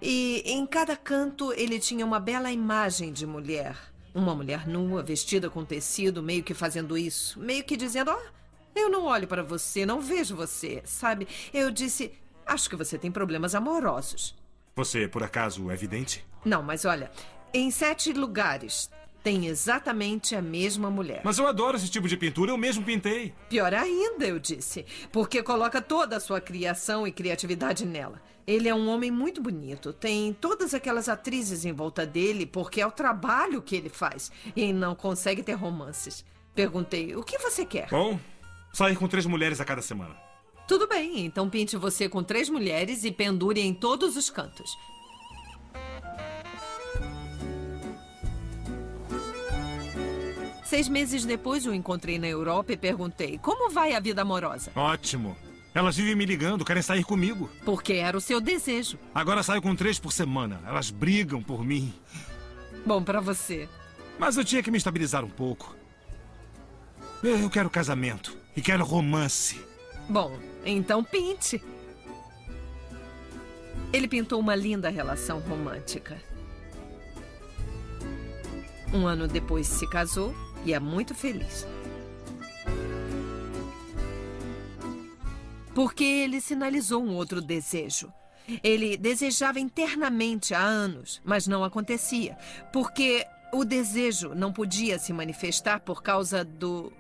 [0.02, 3.78] E em cada canto ele tinha uma bela imagem de mulher.
[4.16, 8.30] Uma mulher nua, vestida com tecido, meio que fazendo isso, meio que dizendo: Ó, oh,
[8.78, 11.28] eu não olho para você, não vejo você, sabe?
[11.54, 12.12] Eu disse:
[12.46, 14.36] Acho que você tem problemas amorosos.
[14.76, 16.26] Você, por acaso, é vidente?
[16.46, 17.12] Não, mas olha,
[17.54, 18.90] em sete lugares
[19.24, 21.22] tem exatamente a mesma mulher.
[21.24, 23.34] Mas eu adoro esse tipo de pintura, eu mesmo pintei.
[23.50, 28.22] Pior ainda, eu disse, porque coloca toda a sua criação e criatividade nela.
[28.46, 32.88] Ele é um homem muito bonito, tem todas aquelas atrizes em volta dele, porque é
[32.88, 36.24] o trabalho que ele faz e não consegue ter romances.
[36.56, 37.90] Perguntei: o que você quer?
[37.90, 38.18] Bom,
[38.78, 40.16] sair com três mulheres a cada semana.
[40.68, 44.70] Tudo bem, então pinte você com três mulheres e pendure em todos os cantos.
[50.64, 54.72] Seis meses depois, o encontrei na Europa e perguntei: como vai a vida amorosa?
[54.76, 55.36] Ótimo.
[55.74, 57.50] Elas vivem me ligando, querem sair comigo.
[57.66, 59.00] Porque era o seu desejo.
[59.14, 60.62] Agora saio com três por semana.
[60.68, 61.94] Elas brigam por mim.
[62.86, 63.68] Bom para você.
[64.20, 65.76] Mas eu tinha que me estabilizar um pouco.
[67.24, 69.62] Eu quero casamento e quero romance.
[70.10, 70.36] Bom,
[70.66, 71.64] então pinte.
[73.94, 76.20] Ele pintou uma linda relação romântica.
[78.92, 80.36] Um ano depois se casou
[80.66, 81.68] e é muito feliz.
[85.76, 88.12] Porque ele sinalizou um outro desejo.
[88.64, 92.36] Ele desejava internamente há anos, mas não acontecia.
[92.74, 96.92] Porque o desejo não podia se manifestar por causa do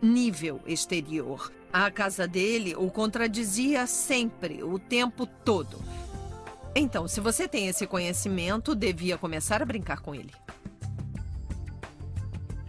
[0.00, 1.52] nível exterior.
[1.72, 5.78] A casa dele o contradizia sempre, o tempo todo.
[6.74, 10.32] Então, se você tem esse conhecimento, devia começar a brincar com ele.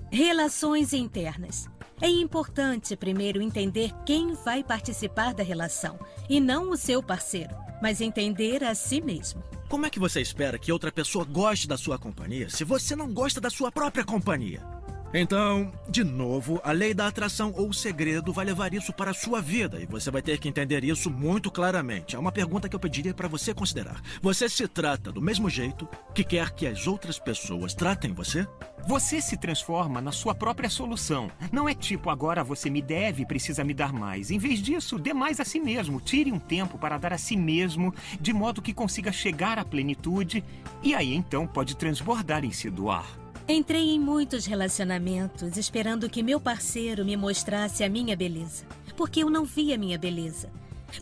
[0.09, 1.69] Relações internas.
[2.01, 5.99] É importante primeiro entender quem vai participar da relação
[6.29, 9.43] e não o seu parceiro, mas entender a si mesmo.
[9.67, 13.13] Como é que você espera que outra pessoa goste da sua companhia se você não
[13.13, 14.76] gosta da sua própria companhia?
[15.19, 19.41] Então, de novo, a lei da atração ou segredo vai levar isso para a sua
[19.41, 22.15] vida e você vai ter que entender isso muito claramente.
[22.15, 23.99] É uma pergunta que eu pediria para você considerar.
[24.21, 28.47] Você se trata do mesmo jeito que quer que as outras pessoas tratem você?
[28.87, 31.31] Você se transforma na sua própria solução.
[31.51, 34.29] Não é tipo agora você me deve e precisa me dar mais.
[34.29, 35.99] Em vez disso, dê mais a si mesmo.
[35.99, 37.91] Tire um tempo para dar a si mesmo,
[38.21, 40.43] de modo que consiga chegar à plenitude
[40.83, 43.26] e aí então pode transbordar em se doar.
[43.49, 48.65] Entrei em muitos relacionamentos esperando que meu parceiro me mostrasse a minha beleza,
[48.97, 50.51] porque eu não via minha beleza.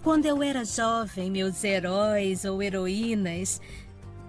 [0.03, 3.59] Quando eu era jovem, meus heróis ou heroínas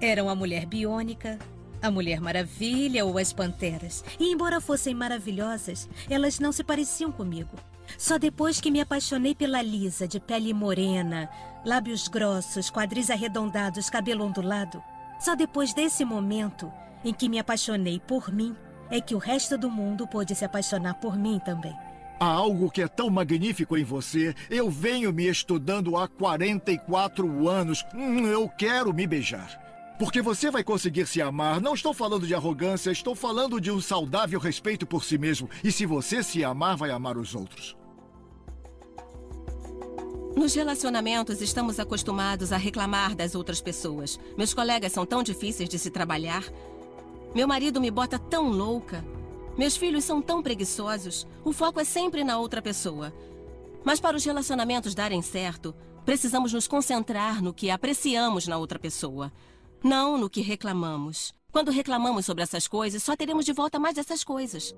[0.01, 1.39] eram a mulher biônica,
[1.83, 4.03] a Mulher Maravilha ou as Panteras.
[4.19, 7.55] E embora fossem maravilhosas, elas não se pareciam comigo.
[7.99, 11.29] Só depois que me apaixonei pela Lisa, de pele morena,
[11.67, 14.83] lábios grossos, quadris arredondados, cabelo ondulado,
[15.21, 16.73] só depois desse momento
[17.07, 18.55] em que me apaixonei por mim,
[18.91, 21.73] é que o resto do mundo pôde se apaixonar por mim também.
[22.19, 24.35] Há algo que é tão magnífico em você.
[24.51, 27.85] Eu venho me estudando há 44 anos.
[27.95, 29.63] Hum, eu quero me beijar.
[29.99, 31.61] Porque você vai conseguir se amar.
[31.61, 35.49] Não estou falando de arrogância, estou falando de um saudável respeito por si mesmo.
[35.63, 37.77] E se você se amar, vai amar os outros.
[40.35, 44.19] Nos relacionamentos, estamos acostumados a reclamar das outras pessoas.
[44.37, 46.45] Meus colegas são tão difíceis de se trabalhar.
[47.37, 49.05] Meu marido me bota tão louca.
[49.59, 51.27] Meus filhos são tão preguiçosos.
[51.45, 53.13] O foco é sempre na outra pessoa.
[53.85, 59.31] Mas para os relacionamentos darem certo, precisamos nos concentrar no que apreciamos na outra pessoa,
[59.85, 61.35] não no que reclamamos.
[61.53, 64.75] Quando reclamamos sobre essas coisas, só teremos de volta mais dessas coisas.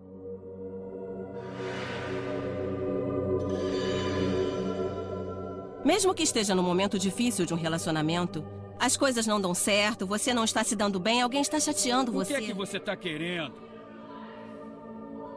[5.84, 8.44] Mesmo que esteja no momento difícil de um relacionamento,
[8.78, 12.14] as coisas não dão certo, você não está se dando bem, alguém está chateando O
[12.14, 12.34] você.
[12.34, 13.52] que é que você tá querendo?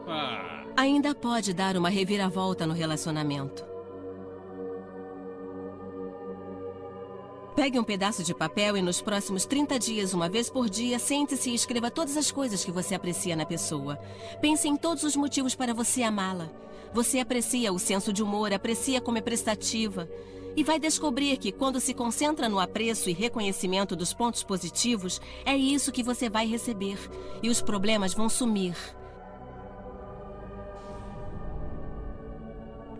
[0.06, 3.64] Ah, Ainda pode dar uma reviravolta no relacionamento.
[7.54, 11.50] Pegue um pedaço de papel e nos próximos 30 dias, uma vez por dia, sente-se
[11.50, 13.98] e escreva todas as coisas que você aprecia na pessoa.
[14.40, 16.48] Pense em todos os motivos para você amá-la.
[16.94, 20.08] Você aprecia o senso de humor, aprecia como é prestativa.
[20.54, 25.56] E vai descobrir que quando se concentra no apreço e reconhecimento dos pontos positivos, é
[25.56, 26.98] isso que você vai receber.
[27.42, 28.76] E os problemas vão sumir.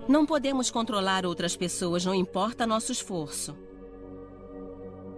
[0.08, 3.56] Não podemos controlar outras pessoas, não importa nosso esforço.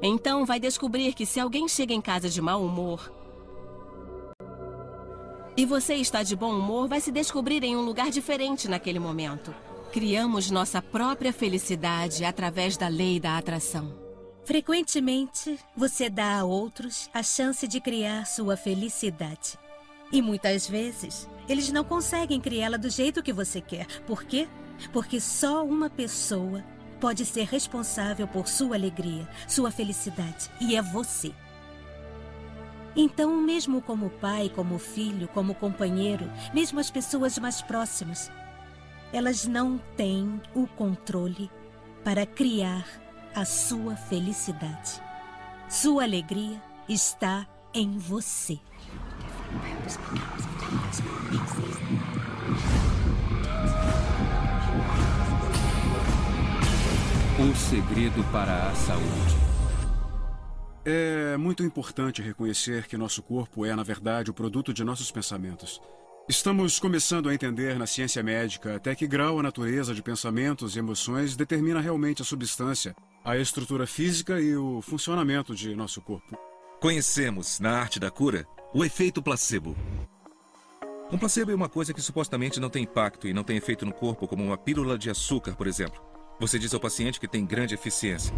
[0.02, 3.10] Então vai descobrir que se alguém chega em casa de mau humor
[5.56, 9.54] e você está de bom humor, vai se descobrir em um lugar diferente naquele momento.
[9.94, 13.96] Criamos nossa própria felicidade através da lei da atração.
[14.44, 19.56] Frequentemente, você dá a outros a chance de criar sua felicidade.
[20.10, 23.86] E muitas vezes, eles não conseguem criá-la do jeito que você quer.
[24.00, 24.48] Por quê?
[24.92, 26.64] Porque só uma pessoa
[27.00, 31.32] pode ser responsável por sua alegria, sua felicidade, e é você.
[32.96, 38.28] Então, mesmo como pai, como filho, como companheiro, mesmo as pessoas mais próximas,
[39.14, 41.48] elas não têm o controle
[42.02, 42.84] para criar
[43.32, 45.00] a sua felicidade.
[45.68, 48.58] Sua alegria está em você.
[57.38, 59.36] O segredo para a saúde.
[60.84, 65.80] É muito importante reconhecer que nosso corpo é, na verdade, o produto de nossos pensamentos.
[66.26, 70.78] Estamos começando a entender na ciência médica até que grau a natureza de pensamentos e
[70.78, 76.38] emoções determina realmente a substância, a estrutura física e o funcionamento de nosso corpo.
[76.80, 79.76] Conhecemos, na arte da cura, o efeito placebo.
[81.12, 83.92] Um placebo é uma coisa que supostamente não tem impacto e não tem efeito no
[83.92, 86.02] corpo, como uma pílula de açúcar, por exemplo.
[86.40, 88.34] Você diz ao paciente que tem grande eficiência.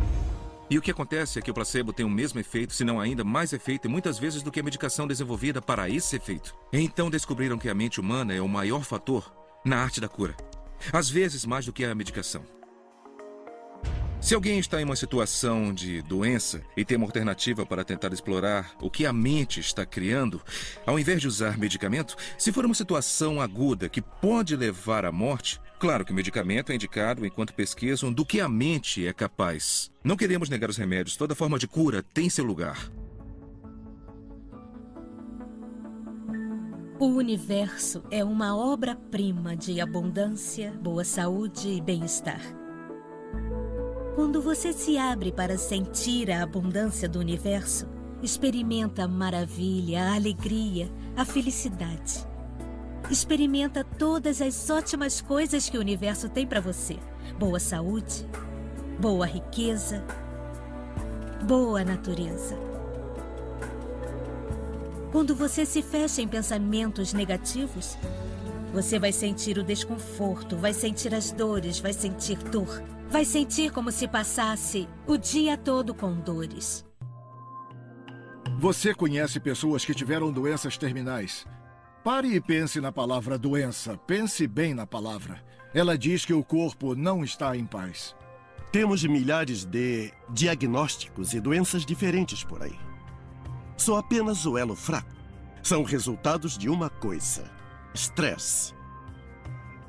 [0.69, 3.23] E o que acontece é que o placebo tem o mesmo efeito, se não ainda
[3.23, 6.55] mais efeito, muitas vezes do que a medicação desenvolvida para esse efeito.
[6.73, 9.33] Então descobriram que a mente humana é o maior fator
[9.65, 10.37] na arte da cura.
[10.93, 12.45] Às vezes mais do que a medicação.
[14.21, 18.75] Se alguém está em uma situação de doença e tem uma alternativa para tentar explorar
[18.81, 20.43] o que a mente está criando,
[20.85, 25.61] ao invés de usar medicamento, se for uma situação aguda que pode levar à morte,
[25.79, 29.91] claro que o medicamento é indicado enquanto pesquisam do que a mente é capaz.
[30.03, 32.91] Não queremos negar os remédios, toda forma de cura tem seu lugar.
[36.99, 42.41] O universo é uma obra-prima de abundância, boa saúde e bem-estar.
[44.15, 47.87] Quando você se abre para sentir a abundância do universo,
[48.23, 52.27] experimenta a maravilha, a alegria, a felicidade.
[53.11, 56.99] Experimenta todas as ótimas coisas que o universo tem para você:
[57.39, 58.27] boa saúde,
[58.99, 60.05] boa riqueza,
[61.47, 62.59] boa natureza.
[65.13, 67.97] Quando você se fecha em pensamentos negativos,
[68.73, 72.83] você vai sentir o desconforto, vai sentir as dores, vai sentir dor.
[73.09, 76.85] Vai sentir como se passasse o dia todo com dores.
[78.59, 81.47] Você conhece pessoas que tiveram doenças terminais.
[82.07, 83.99] Pare e pense na palavra doença.
[84.07, 85.45] Pense bem na palavra.
[85.75, 88.15] Ela diz que o corpo não está em paz.
[88.71, 92.79] Temos milhares de diagnósticos e doenças diferentes por aí.
[93.77, 95.11] Sou apenas o elo fraco.
[95.65, 97.51] São resultados de uma coisa:
[97.93, 98.73] estresse.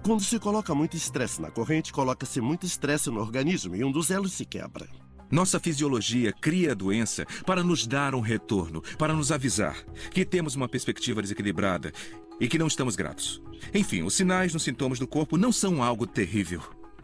[0.03, 4.09] Quando se coloca muito estresse na corrente, coloca-se muito estresse no organismo e um dos
[4.09, 4.89] elos se quebra.
[5.29, 10.55] Nossa fisiologia cria a doença para nos dar um retorno, para nos avisar que temos
[10.55, 11.91] uma perspectiva desequilibrada
[12.39, 13.41] e que não estamos gratos.
[13.73, 16.61] Enfim, os sinais nos sintomas do corpo não são algo terrível.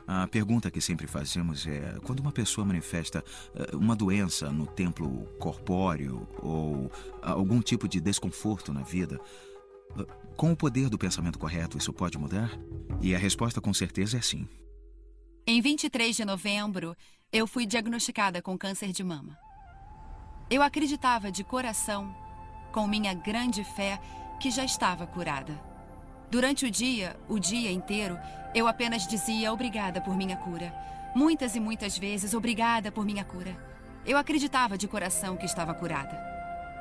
[0.08, 3.24] A pergunta que sempre fazemos é: quando uma pessoa manifesta
[3.56, 9.20] eh, uma doença no templo corpóreo ou algum tipo de desconforto na vida,
[9.98, 10.06] eh,
[10.36, 12.52] com o poder do pensamento correto, isso pode mudar?
[13.02, 14.48] E a resposta com certeza é sim.
[15.48, 16.96] Em 23 de novembro,
[17.34, 19.36] eu fui diagnosticada com câncer de mama.
[20.52, 22.16] Eu acreditava de coração,
[22.72, 24.00] com minha grande fé,
[24.40, 25.60] que já estava curada.
[26.30, 28.20] Durante o dia, o dia inteiro,
[28.54, 30.72] eu apenas dizia obrigada por minha cura.
[31.16, 33.58] Muitas e muitas vezes, obrigada por minha cura.
[34.06, 36.22] Eu acreditava de coração que estava curada.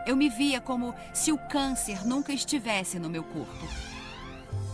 [0.06, 3.66] Eu me via como se o câncer nunca estivesse no meu corpo.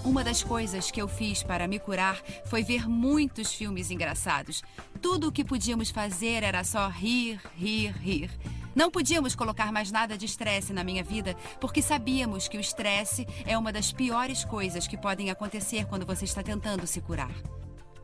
[0.05, 4.63] Uma das coisas que eu fiz para me curar foi ver muitos filmes engraçados.
[5.03, 8.31] Tudo o que podíamos fazer era só rir, rir, rir.
[8.75, 13.27] Não podíamos colocar mais nada de estresse na minha vida, porque sabíamos que o estresse
[13.45, 17.33] é uma das piores coisas que podem acontecer quando você está tentando se curar.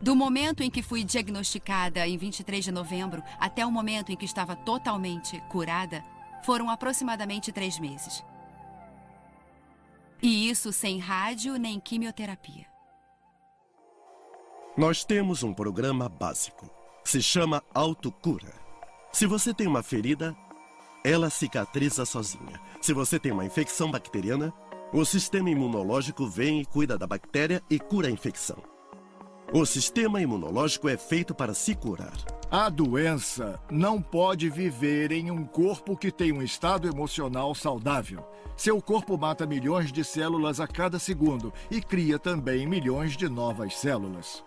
[0.00, 4.24] Do momento em que fui diagnosticada em 23 de novembro até o momento em que
[4.24, 6.02] estava totalmente curada,
[6.42, 8.22] foram aproximadamente três meses.
[10.24, 12.64] E isso sem rádio nem quimioterapia.
[14.74, 16.66] Nós temos um programa básico.
[17.04, 18.50] Se chama autocura.
[19.12, 20.34] Se você tem uma ferida,
[21.04, 22.58] ela cicatriza sozinha.
[22.80, 24.50] Se você tem uma infecção bacteriana,
[24.94, 28.73] o sistema imunológico vem e cuida da bactéria e cura a infecção.
[29.52, 32.16] O sistema imunológico é feito para se curar.
[32.50, 38.24] A doença não pode viver em um corpo que tem um estado emocional saudável.
[38.56, 43.76] Seu corpo mata milhões de células a cada segundo e cria também milhões de novas
[43.76, 44.44] células.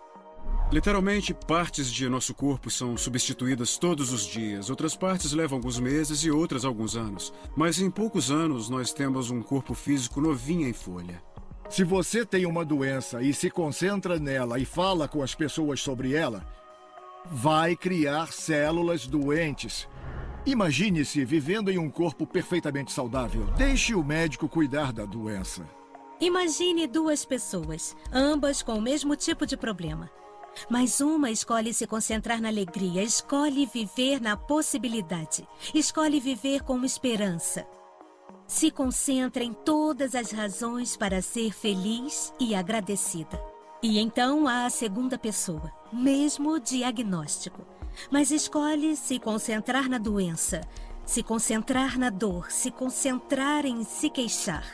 [0.71, 4.69] Literalmente, partes de nosso corpo são substituídas todos os dias.
[4.69, 7.33] Outras partes levam alguns meses e outras alguns anos.
[7.55, 11.21] Mas em poucos anos, nós temos um corpo físico novinho em folha.
[11.70, 16.13] Se você tem uma doença e se concentra nela e fala com as pessoas sobre
[16.13, 16.45] ela,
[17.26, 19.88] vai criar células doentes.
[20.45, 23.45] Imagine-se vivendo em um corpo perfeitamente saudável.
[23.57, 25.68] Deixe o médico cuidar da doença.
[26.22, 30.09] Imagine duas pessoas, ambas com o mesmo tipo de problema.
[30.70, 37.68] Mas uma escolhe se concentrar na alegria, escolhe viver na possibilidade, escolhe viver com esperança.
[38.47, 43.39] Se concentra em todas as razões para ser feliz e agradecida.
[43.83, 47.61] E então há a segunda pessoa, mesmo diagnóstico,
[48.09, 50.61] mas escolhe se concentrar na doença,
[51.05, 54.65] se concentrar na dor, se concentrar em se queixar.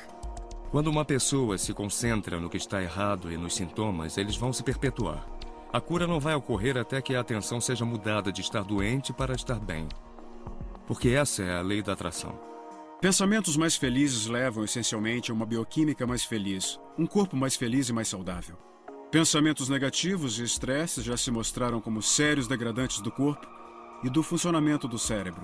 [0.70, 4.64] Quando uma pessoa se concentra no que está errado e nos sintomas, eles vão se
[4.64, 5.28] perpetuar.
[5.72, 9.34] A cura não vai ocorrer até que a atenção seja mudada de estar doente para
[9.34, 9.88] estar bem.
[10.86, 12.53] Porque essa é a lei da atração.
[13.04, 17.94] Pensamentos mais felizes levam essencialmente a uma bioquímica mais feliz, um corpo mais feliz e
[17.94, 18.56] mais saudável.
[19.12, 23.46] Pensamentos negativos e estresse já se mostraram como sérios degradantes do corpo
[24.06, 25.44] e do funcionamento do cérebro.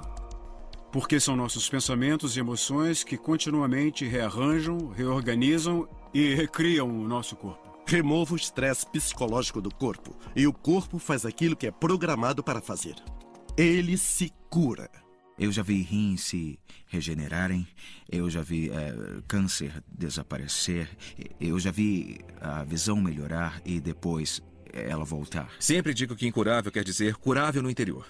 [0.89, 7.77] Porque são nossos pensamentos e emoções que continuamente rearranjam, reorganizam e recriam o nosso corpo.
[7.85, 12.61] Remova o estresse psicológico do corpo e o corpo faz aquilo que é programado para
[12.61, 12.95] fazer.
[13.57, 14.89] Ele se cura.
[15.39, 17.65] Eu já vi rins se regenerarem,
[18.11, 18.93] eu já vi é,
[19.25, 20.89] câncer desaparecer,
[21.39, 24.41] eu já vi a visão melhorar e depois
[24.73, 25.49] ela voltar.
[25.57, 28.05] Sempre digo que incurável quer dizer curável no interior.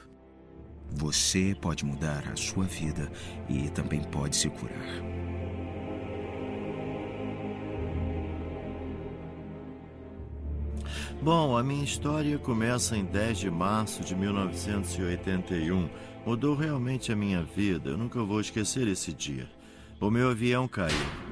[0.92, 3.12] Você pode mudar a sua vida
[3.48, 5.04] e também pode se curar.
[11.22, 15.90] Bom, a minha história começa em 10 de março de 1981
[16.26, 17.90] Mudou realmente a minha vida.
[17.90, 19.50] Eu nunca vou esquecer esse dia.
[20.00, 21.29] O meu avião caiu.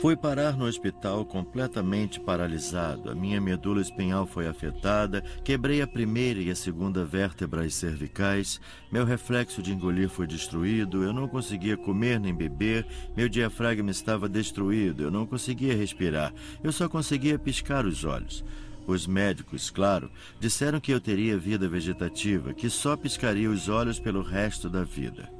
[0.00, 3.10] Fui parar no hospital completamente paralisado.
[3.10, 8.60] A minha medula espinhal foi afetada, quebrei a primeira e a segunda vértebras cervicais,
[8.92, 12.86] meu reflexo de engolir foi destruído, eu não conseguia comer nem beber,
[13.16, 16.32] meu diafragma estava destruído, eu não conseguia respirar,
[16.62, 18.44] eu só conseguia piscar os olhos.
[18.86, 24.22] Os médicos, claro, disseram que eu teria vida vegetativa, que só piscaria os olhos pelo
[24.22, 25.37] resto da vida.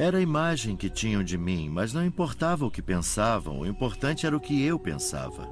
[0.00, 4.26] Era a imagem que tinham de mim, mas não importava o que pensavam, o importante
[4.26, 5.46] era o que eu pensava.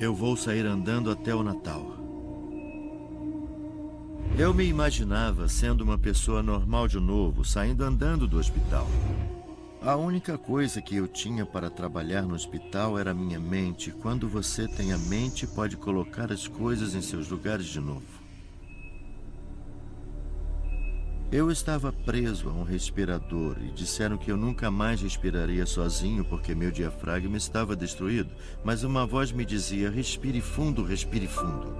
[0.00, 1.96] Eu vou sair andando até o Natal.
[4.36, 8.88] Eu me imaginava sendo uma pessoa normal de novo, saindo andando do hospital.
[9.80, 13.92] A única coisa que eu tinha para trabalhar no hospital era minha mente.
[13.92, 18.13] Quando você tem a mente, pode colocar as coisas em seus lugares de novo.
[21.32, 26.54] Eu estava preso a um respirador e disseram que eu nunca mais respiraria sozinho porque
[26.54, 28.30] meu diafragma estava destruído,
[28.62, 31.74] mas uma voz me dizia: respire fundo, respire fundo.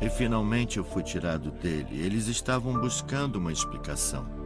[0.00, 2.00] E finalmente eu fui tirado dele.
[2.00, 4.37] Eles estavam buscando uma explicação.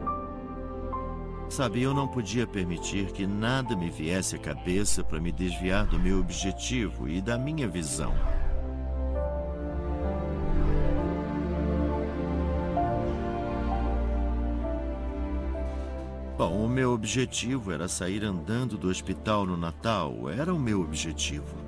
[1.53, 5.99] Sabe, eu não podia permitir que nada me viesse à cabeça para me desviar do
[5.99, 8.11] meu objetivo e da minha visão.
[16.35, 21.62] Bom, o meu objetivo era sair andando do hospital no Natal, era o meu objetivo.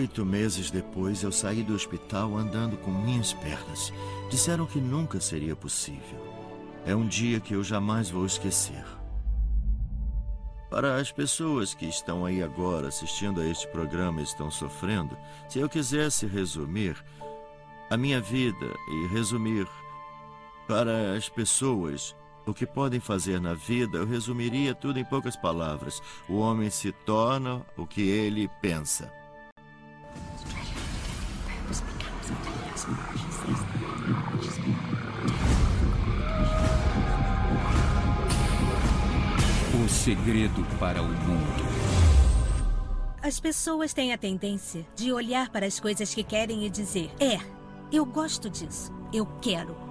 [0.00, 3.92] Oito meses depois, eu saí do hospital andando com minhas pernas.
[4.30, 6.18] Disseram que nunca seria possível.
[6.86, 8.82] É um dia que eu jamais vou esquecer.
[10.70, 15.14] Para as pessoas que estão aí agora assistindo a este programa e estão sofrendo,
[15.50, 16.96] se eu quisesse resumir
[17.90, 19.68] a minha vida e resumir
[20.66, 22.16] para as pessoas
[22.46, 26.00] o que podem fazer na vida, eu resumiria tudo em poucas palavras.
[26.26, 29.19] O homem se torna o que ele pensa.
[39.72, 41.64] O segredo para o mundo.
[43.22, 47.38] As pessoas têm a tendência de olhar para as coisas que querem e dizer: É,
[47.92, 49.89] eu gosto disso, eu quero.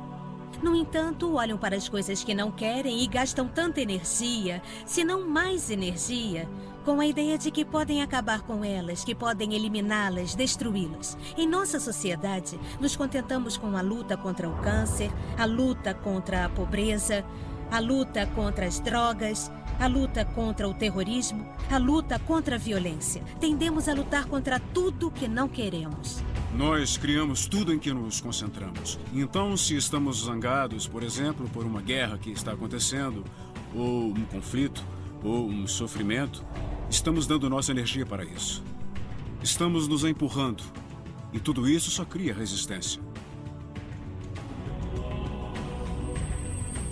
[0.62, 5.28] No entanto, olham para as coisas que não querem e gastam tanta energia, se não
[5.28, 6.50] mais energia,
[6.84, 11.18] com a ideia de que podem acabar com elas, que podem eliminá-las, destruí-las.
[11.38, 16.50] Em nossa sociedade, nos contentamos com a luta contra o câncer, a luta contra a
[16.50, 17.24] pobreza,
[17.72, 23.24] a luta contra as drogas, a luta contra o terrorismo, a luta contra a violência.
[23.40, 26.22] Tendemos a lutar contra tudo que não queremos.
[26.54, 29.00] Nós criamos tudo em que nos concentramos.
[29.14, 33.24] Então, se estamos zangados, por exemplo, por uma guerra que está acontecendo,
[33.74, 34.84] ou um conflito,
[35.24, 36.44] ou um sofrimento,
[36.90, 38.62] estamos dando nossa energia para isso.
[39.42, 40.64] Estamos nos empurrando.
[41.32, 43.02] E tudo isso só cria resistência.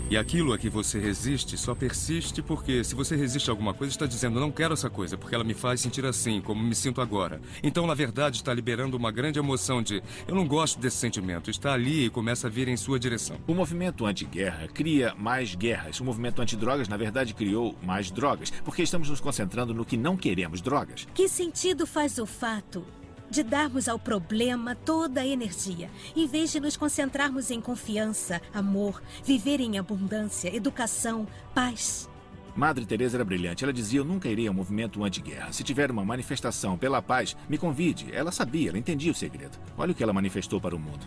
[0.10, 3.92] E aquilo a que você resiste só persiste porque, se você resiste a alguma coisa,
[3.92, 7.02] está dizendo não quero essa coisa, porque ela me faz sentir assim, como me sinto
[7.02, 7.42] agora.
[7.62, 11.50] Então, na verdade, está liberando uma grande emoção de eu não gosto desse sentimento.
[11.50, 13.38] Está ali e começa a vir em sua direção.
[13.46, 16.00] O movimento anti-guerra cria mais guerras.
[16.00, 20.16] O movimento anti-drogas, na verdade, criou mais drogas, porque estamos nos concentrando no que não
[20.16, 21.06] queremos drogas.
[21.14, 22.86] Que sentido faz o fato
[23.30, 29.02] de darmos ao problema toda a energia, em vez de nos concentrarmos em confiança, amor,
[29.24, 32.10] viver em abundância, educação, paz.
[32.56, 33.64] Madre Teresa era brilhante.
[33.64, 35.54] Ela dizia: "Eu nunca irei ao movimento anti-guerra.
[35.54, 39.60] Se tiver uma manifestação pela paz, me convide." Ela sabia, ela entendia o segredo.
[39.78, 41.06] Olha o que ela manifestou para o mundo.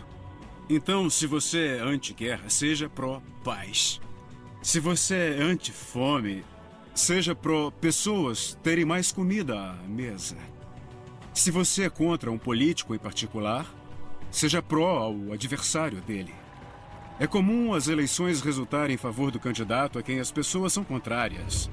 [0.69, 3.99] Então, se você é anti-guerra, seja pró-paz.
[4.61, 6.45] Se você é anti-fome,
[6.95, 10.37] seja pró-pessoas terem mais comida à mesa.
[11.33, 13.65] Se você é contra um político em particular,
[14.29, 16.33] seja pró ao adversário dele.
[17.19, 21.69] É comum as eleições resultarem em favor do candidato a quem as pessoas são contrárias.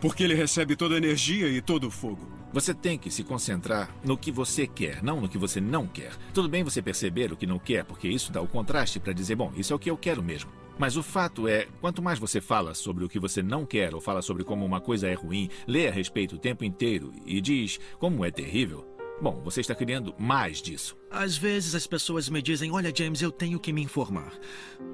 [0.00, 2.26] Porque ele recebe toda a energia e todo o fogo.
[2.52, 6.12] Você tem que se concentrar no que você quer, não no que você não quer.
[6.32, 9.36] Tudo bem você perceber o que não quer, porque isso dá o contraste para dizer,
[9.36, 10.50] bom, isso é o que eu quero mesmo.
[10.78, 14.00] Mas o fato é, quanto mais você fala sobre o que você não quer ou
[14.00, 17.80] fala sobre como uma coisa é ruim, lê a respeito o tempo inteiro e diz
[17.98, 18.87] como é terrível,
[19.20, 20.96] bom, você está criando mais disso.
[21.10, 24.32] Às vezes as pessoas me dizem: Olha, James, eu tenho que me informar.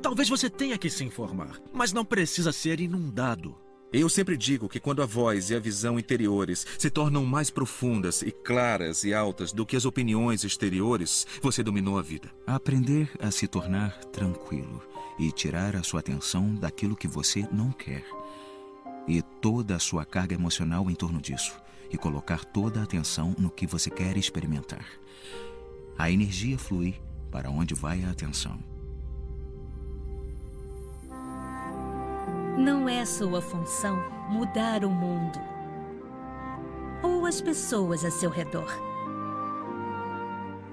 [0.02, 3.56] Talvez você tenha que se informar, mas não precisa ser inundado.
[3.92, 8.22] Eu sempre digo que quando a voz e a visão interiores se tornam mais profundas
[8.22, 12.28] e claras e altas do que as opiniões exteriores, você dominou a vida.
[12.44, 14.82] Aprender a se tornar tranquilo
[15.16, 18.05] e tirar a sua atenção daquilo que você não quer.
[19.06, 21.55] E toda a sua carga emocional em torno disso.
[21.95, 24.85] E colocar toda a atenção no que você quer experimentar.
[25.97, 27.01] A energia flui
[27.31, 28.59] para onde vai a atenção.
[32.59, 33.97] Não é sua função
[34.29, 35.39] mudar o mundo
[37.01, 38.77] ou as pessoas a seu redor.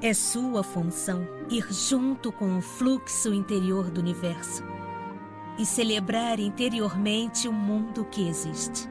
[0.02, 4.64] É sua função ir junto com o fluxo interior do universo
[5.60, 8.89] e celebrar interiormente o mundo que existe.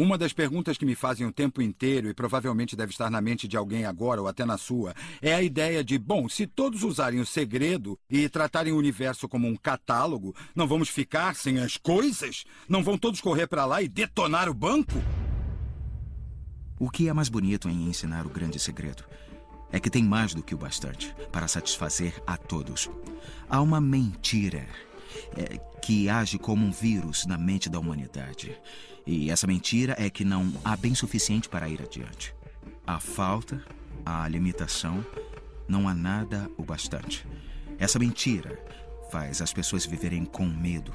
[0.00, 3.46] Uma das perguntas que me fazem o tempo inteiro, e provavelmente deve estar na mente
[3.46, 7.20] de alguém agora ou até na sua, é a ideia de, bom, se todos usarem
[7.20, 12.44] o segredo e tratarem o universo como um catálogo, não vamos ficar sem as coisas?
[12.66, 14.94] Não vão todos correr para lá e detonar o banco?
[16.78, 19.04] O que é mais bonito em ensinar o grande segredo
[19.70, 22.88] é que tem mais do que o bastante para satisfazer a todos.
[23.50, 24.66] Há uma mentira
[25.36, 28.58] é, que age como um vírus na mente da humanidade.
[29.06, 32.34] E essa mentira é que não há bem suficiente para ir adiante.
[32.86, 33.62] Há falta,
[34.04, 35.04] há limitação,
[35.68, 37.26] não há nada o bastante.
[37.78, 38.58] Essa mentira
[39.10, 40.92] faz as pessoas viverem com medo,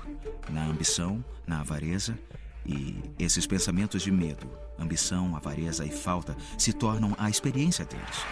[0.49, 2.17] na ambição, na avareza,
[2.65, 4.49] e esses pensamentos de medo,
[4.79, 8.25] ambição, avareza e falta se tornam a experiência deles.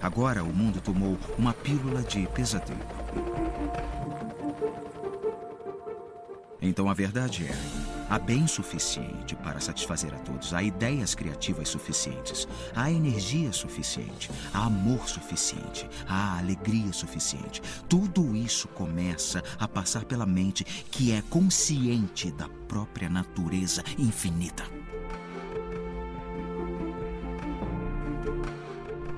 [0.00, 2.78] Agora o mundo tomou uma pílula de pesadelo.
[6.62, 7.54] Então a verdade é:
[8.08, 14.66] há bem suficiente para satisfazer a todos, há ideias criativas suficientes, há energia suficiente, há
[14.66, 17.62] amor suficiente, há alegria suficiente.
[17.88, 24.64] Tudo isso começa a passar pela mente que é consciente da própria natureza infinita.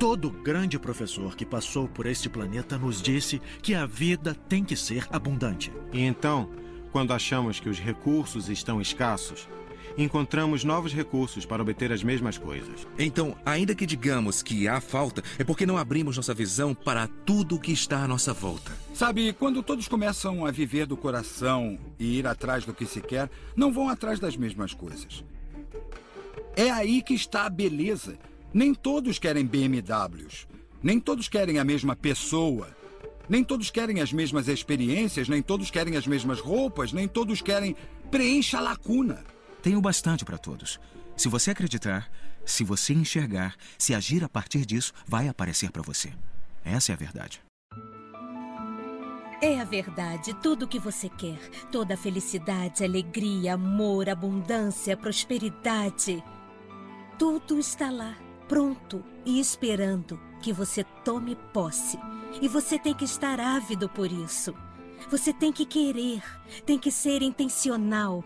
[0.00, 4.74] Todo grande professor que passou por este planeta nos disse que a vida tem que
[4.74, 5.70] ser abundante.
[5.92, 6.48] E então,
[6.92, 9.48] quando achamos que os recursos estão escassos,
[9.96, 12.86] encontramos novos recursos para obter as mesmas coisas.
[12.98, 17.56] Então, ainda que digamos que há falta, é porque não abrimos nossa visão para tudo
[17.56, 18.72] o que está à nossa volta.
[18.94, 23.30] Sabe, quando todos começam a viver do coração e ir atrás do que se quer,
[23.56, 25.24] não vão atrás das mesmas coisas.
[26.56, 28.18] É aí que está a beleza.
[28.52, 30.46] Nem todos querem BMWs.
[30.82, 32.68] Nem todos querem a mesma pessoa.
[33.31, 37.77] Nem todos querem as mesmas experiências, nem todos querem as mesmas roupas, nem todos querem.
[38.11, 39.23] Preencha a lacuna.
[39.62, 40.81] Tenho bastante para todos.
[41.16, 42.11] Se você acreditar,
[42.44, 46.12] se você enxergar, se agir a partir disso, vai aparecer para você.
[46.65, 47.40] Essa é a verdade.
[49.40, 51.39] É a verdade, tudo o que você quer.
[51.70, 56.20] Toda a felicidade, alegria, amor, abundância, prosperidade.
[57.16, 61.97] Tudo está lá, pronto e esperando que você tome posse.
[62.40, 64.55] E você tem que estar ávido por isso.
[65.11, 66.23] Você tem que querer,
[66.66, 68.23] tem que ser intencional.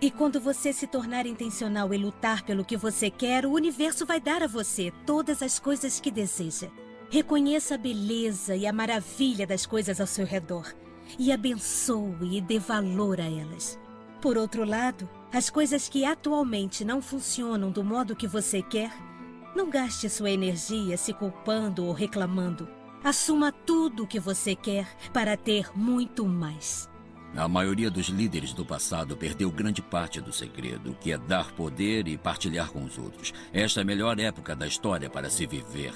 [0.00, 4.20] E quando você se tornar intencional e lutar pelo que você quer, o universo vai
[4.20, 6.68] dar a você todas as coisas que deseja.
[7.10, 10.72] Reconheça a beleza e a maravilha das coisas ao seu redor
[11.18, 13.78] e abençoe e dê valor a elas.
[14.20, 18.92] Por outro lado, as coisas que atualmente não funcionam do modo que você quer,
[19.54, 22.68] não gaste sua energia se culpando ou reclamando.
[23.02, 26.88] Assuma tudo o que você quer para ter muito mais.
[27.36, 32.08] A maioria dos líderes do passado perdeu grande parte do segredo, que é dar poder
[32.08, 33.32] e partilhar com os outros.
[33.52, 35.92] Esta é a melhor época da história para se viver.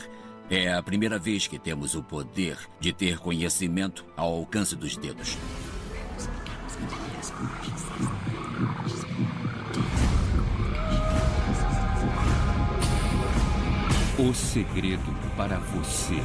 [0.49, 5.37] É a primeira vez que temos o poder de ter conhecimento ao alcance dos dedos.
[14.19, 16.21] O segredo para você.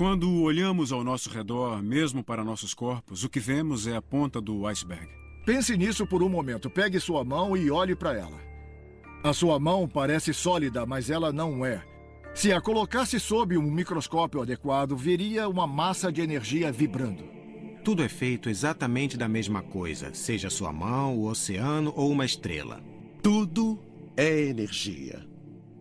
[0.00, 4.40] Quando olhamos ao nosso redor, mesmo para nossos corpos, o que vemos é a ponta
[4.40, 5.06] do iceberg.
[5.44, 6.70] Pense nisso por um momento.
[6.70, 8.40] Pegue sua mão e olhe para ela.
[9.22, 11.84] A sua mão parece sólida, mas ela não é.
[12.34, 17.24] Se a colocasse sob um microscópio adequado, veria uma massa de energia vibrando.
[17.84, 22.82] Tudo é feito exatamente da mesma coisa, seja sua mão, o oceano ou uma estrela.
[23.22, 23.78] Tudo
[24.16, 25.28] é energia.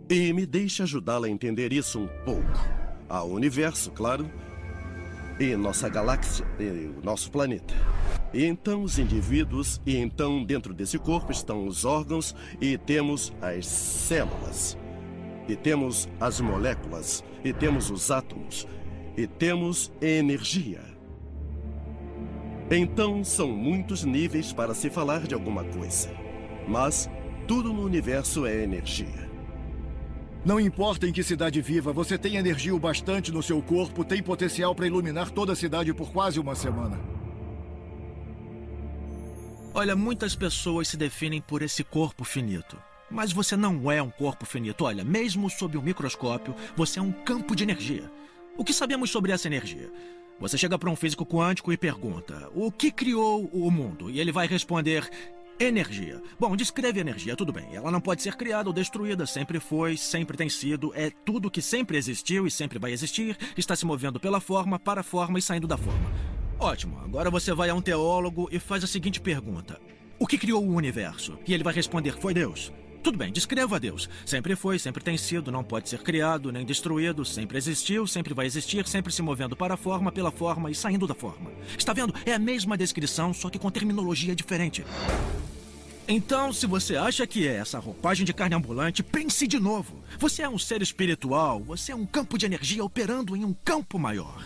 [0.09, 4.29] E me deixe ajudá-la a entender isso um pouco ao universo, claro,
[5.39, 7.73] e nossa galáxia, e o nosso planeta.
[8.33, 13.65] E então os indivíduos, e então dentro desse corpo estão os órgãos, e temos as
[13.65, 14.77] células,
[15.47, 18.67] e temos as moléculas, e temos os átomos,
[19.17, 20.81] e temos energia.
[22.69, 26.11] Então são muitos níveis para se falar de alguma coisa.
[26.67, 27.09] Mas
[27.47, 29.28] tudo no universo é energia.
[30.45, 34.23] Não importa em que cidade viva, você tem energia o bastante no seu corpo, tem
[34.23, 36.97] potencial para iluminar toda a cidade por quase uma semana.
[39.73, 42.77] Olha, muitas pessoas se definem por esse corpo finito.
[43.11, 44.85] Mas você não é um corpo finito.
[44.85, 48.09] Olha, mesmo sob o microscópio, você é um campo de energia.
[48.57, 49.91] O que sabemos sobre essa energia?
[50.39, 54.09] Você chega para um físico quântico e pergunta: o que criou o mundo?
[54.09, 55.09] E ele vai responder:
[55.59, 56.21] Energia.
[56.39, 57.67] Bom, descreve energia, tudo bem.
[57.73, 61.61] Ela não pode ser criada ou destruída, sempre foi, sempre tem sido, é tudo que
[61.61, 65.41] sempre existiu e sempre vai existir, está se movendo pela forma, para a forma e
[65.41, 66.09] saindo da forma.
[66.57, 69.81] Ótimo, agora você vai a um teólogo e faz a seguinte pergunta:
[70.17, 71.37] O que criou o universo?
[71.45, 72.71] E ele vai responder: Foi Deus.
[73.01, 74.09] Tudo bem, descreva Deus.
[74.25, 78.45] Sempre foi, sempre tem sido, não pode ser criado nem destruído, sempre existiu, sempre vai
[78.45, 81.49] existir, sempre se movendo para a forma, pela forma e saindo da forma.
[81.77, 82.13] Está vendo?
[82.25, 84.85] É a mesma descrição, só que com terminologia diferente.
[86.11, 90.03] Então, se você acha que é essa roupagem de carne ambulante, pense de novo.
[90.17, 93.99] Você é um ser espiritual, você é um campo de energia operando em um campo
[93.99, 94.43] maior.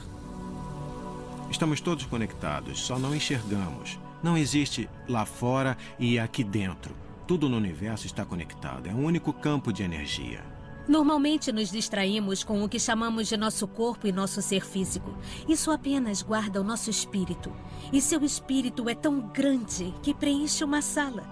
[1.50, 3.98] Estamos todos conectados, só não enxergamos.
[4.22, 7.03] Não existe lá fora e aqui dentro.
[7.26, 8.88] Tudo no universo está conectado.
[8.88, 10.44] É um único campo de energia.
[10.88, 15.16] Normalmente nos distraímos com o que chamamos de nosso corpo e nosso ser físico.
[15.48, 17.54] Isso apenas guarda o nosso espírito.
[17.94, 21.24] E seu espírito é tão grande que preenche uma sala.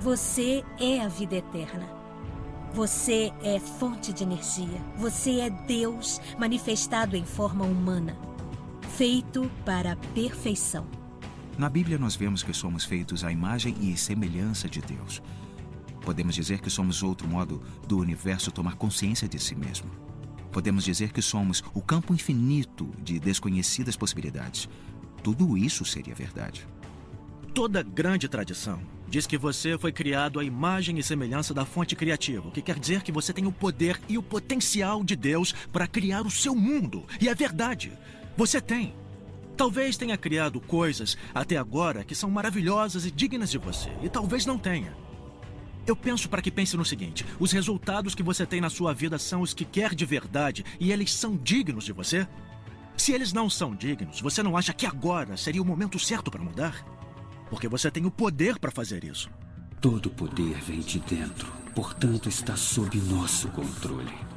[0.00, 1.88] Você é a vida eterna.
[2.74, 4.80] Você é fonte de energia.
[4.98, 8.16] Você é Deus manifestado em forma humana,
[8.90, 10.99] feito para a perfeição.
[11.60, 15.20] Na Bíblia, nós vemos que somos feitos à imagem e semelhança de Deus.
[16.00, 19.90] Podemos dizer que somos outro modo do universo tomar consciência de si mesmo.
[20.50, 24.70] Podemos dizer que somos o campo infinito de desconhecidas possibilidades.
[25.22, 26.66] Tudo isso seria verdade.
[27.52, 32.48] Toda grande tradição diz que você foi criado à imagem e semelhança da fonte criativa,
[32.48, 35.86] o que quer dizer que você tem o poder e o potencial de Deus para
[35.86, 37.04] criar o seu mundo.
[37.20, 37.92] E é verdade.
[38.34, 38.94] Você tem.
[39.60, 44.46] Talvez tenha criado coisas até agora que são maravilhosas e dignas de você, e talvez
[44.46, 44.96] não tenha.
[45.86, 49.18] Eu penso para que pense no seguinte: os resultados que você tem na sua vida
[49.18, 52.26] são os que quer de verdade e eles são dignos de você?
[52.96, 56.42] Se eles não são dignos, você não acha que agora seria o momento certo para
[56.42, 56.82] mudar?
[57.50, 59.28] Porque você tem o poder para fazer isso.
[59.78, 64.29] Todo poder vem de dentro, portanto está sob nosso controle.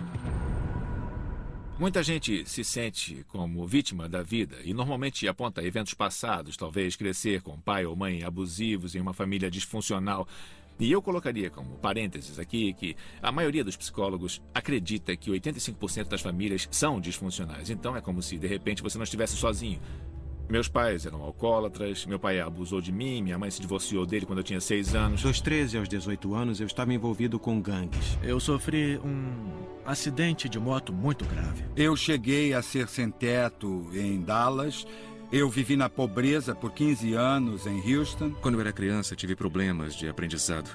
[1.79, 7.41] Muita gente se sente como vítima da vida e normalmente aponta eventos passados, talvez crescer
[7.41, 10.27] com pai ou mãe abusivos em uma família disfuncional.
[10.79, 16.21] E eu colocaria como parênteses aqui que a maioria dos psicólogos acredita que 85% das
[16.21, 17.71] famílias são disfuncionais.
[17.71, 19.81] Então é como se de repente você não estivesse sozinho.
[20.49, 24.39] Meus pais eram alcoólatras, meu pai abusou de mim, minha mãe se divorciou dele quando
[24.39, 25.21] eu tinha 6 anos.
[25.21, 28.17] Dos 13 aos 18 anos eu estava envolvido com gangues.
[28.21, 29.53] Eu sofri um
[29.85, 31.63] acidente de moto muito grave.
[31.75, 34.85] Eu cheguei a ser sem teto em Dallas
[35.33, 38.29] eu vivi na pobreza por 15 anos em Houston.
[38.39, 40.69] Quando eu era criança, tive problemas de aprendizado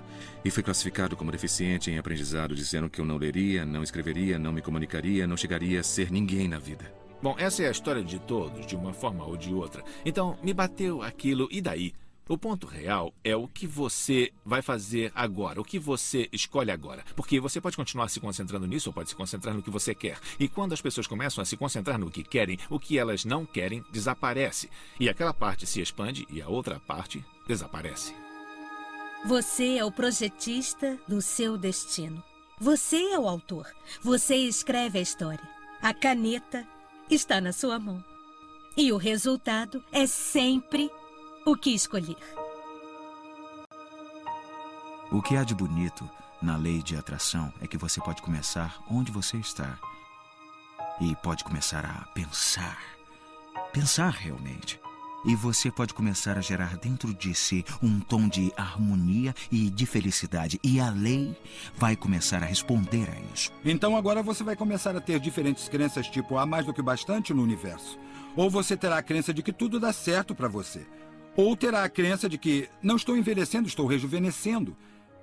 [0.44, 4.52] e fui classificado como deficiente em aprendizado, dizendo que eu não leria, não escreveria, não
[4.52, 6.92] me comunicaria, não chegaria a ser ninguém na vida.
[7.20, 9.82] Bom, essa é a história de todos, de uma forma ou de outra.
[10.04, 11.92] Então, me bateu aquilo, e daí?
[12.28, 17.02] O ponto real é o que você vai fazer agora, o que você escolhe agora.
[17.16, 20.18] Porque você pode continuar se concentrando nisso ou pode se concentrar no que você quer.
[20.38, 23.46] E quando as pessoas começam a se concentrar no que querem, o que elas não
[23.46, 24.68] querem desaparece.
[25.00, 28.14] E aquela parte se expande e a outra parte desaparece.
[29.24, 32.22] Você é o projetista do seu destino.
[32.60, 33.66] Você é o autor.
[34.02, 35.48] Você escreve a história.
[35.80, 36.66] A caneta
[37.10, 38.02] está na sua mão.
[38.76, 40.90] E o resultado é sempre
[41.44, 42.16] o que escolher?
[45.10, 46.08] O que há de bonito
[46.40, 49.78] na lei de atração é que você pode começar onde você está.
[51.00, 52.78] E pode começar a pensar.
[53.72, 54.80] Pensar realmente.
[55.24, 59.84] E você pode começar a gerar dentro de si um tom de harmonia e de
[59.84, 60.60] felicidade.
[60.62, 61.36] E a lei
[61.76, 63.50] vai começar a responder a isso.
[63.64, 67.34] Então agora você vai começar a ter diferentes crenças, tipo há mais do que bastante
[67.34, 67.98] no universo.
[68.36, 70.86] Ou você terá a crença de que tudo dá certo para você.
[71.36, 74.76] Ou terá a crença de que não estou envelhecendo, estou rejuvenescendo.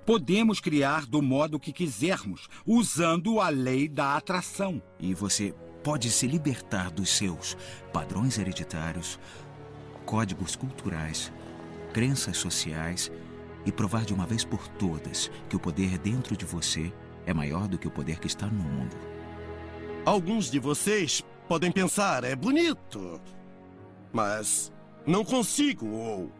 [0.04, 4.80] Podemos criar do modo que quisermos, usando a lei da atração.
[5.00, 7.56] E você pode se libertar dos seus
[7.92, 9.18] padrões hereditários,
[10.06, 11.32] códigos culturais,
[11.92, 13.10] crenças sociais
[13.66, 16.92] e provar de uma vez por todas que o poder dentro de você
[17.26, 18.96] é maior do que o poder que está no mundo.
[20.04, 23.20] Alguns de vocês podem pensar, é bonito,
[24.12, 24.72] mas
[25.04, 26.32] não consigo, ou.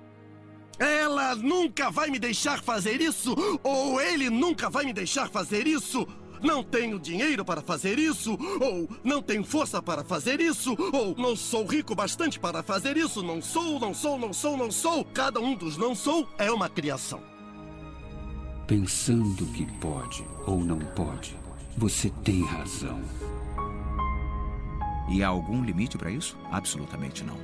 [0.78, 3.34] Ela nunca vai me deixar fazer isso,
[3.64, 6.06] ou ele nunca vai me deixar fazer isso.
[6.42, 11.34] Não tenho dinheiro para fazer isso, ou não tenho força para fazer isso, ou não
[11.36, 13.22] sou rico bastante para fazer isso.
[13.22, 15.04] Não sou, não sou, não sou, não sou.
[15.04, 17.20] Cada um dos não sou é uma criação.
[18.66, 21.36] Pensando que pode ou não pode,
[21.76, 23.00] você tem razão.
[25.08, 26.36] E há algum limite para isso?
[26.50, 27.38] Absolutamente não.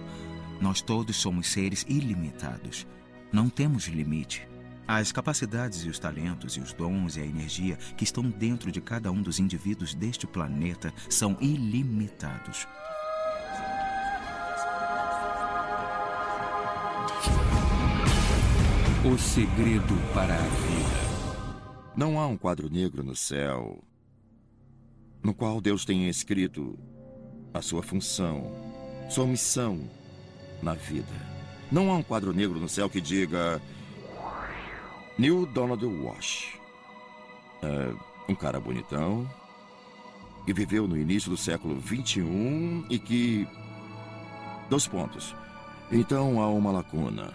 [0.61, 2.87] Nós todos somos seres ilimitados.
[3.33, 4.47] Não temos limite.
[4.95, 8.79] As capacidades e os talentos e os dons e a energia que estão dentro de
[8.79, 12.67] cada um dos indivíduos deste planeta são ilimitados.
[19.03, 21.97] O segredo para a vida.
[21.97, 23.83] Não há um quadro negro no céu
[25.23, 26.79] no qual Deus tenha escrito
[27.55, 28.53] a sua função,
[29.09, 29.89] sua missão
[30.63, 31.33] na vida.
[31.71, 33.59] Não há um quadro negro no céu que diga
[35.19, 36.59] Neil Donald Walsh.
[37.63, 37.95] É
[38.29, 39.29] um cara bonitão
[40.45, 43.47] que viveu no início do século 21 e que.
[44.69, 45.35] Dois pontos.
[45.91, 47.33] Então há uma lacuna.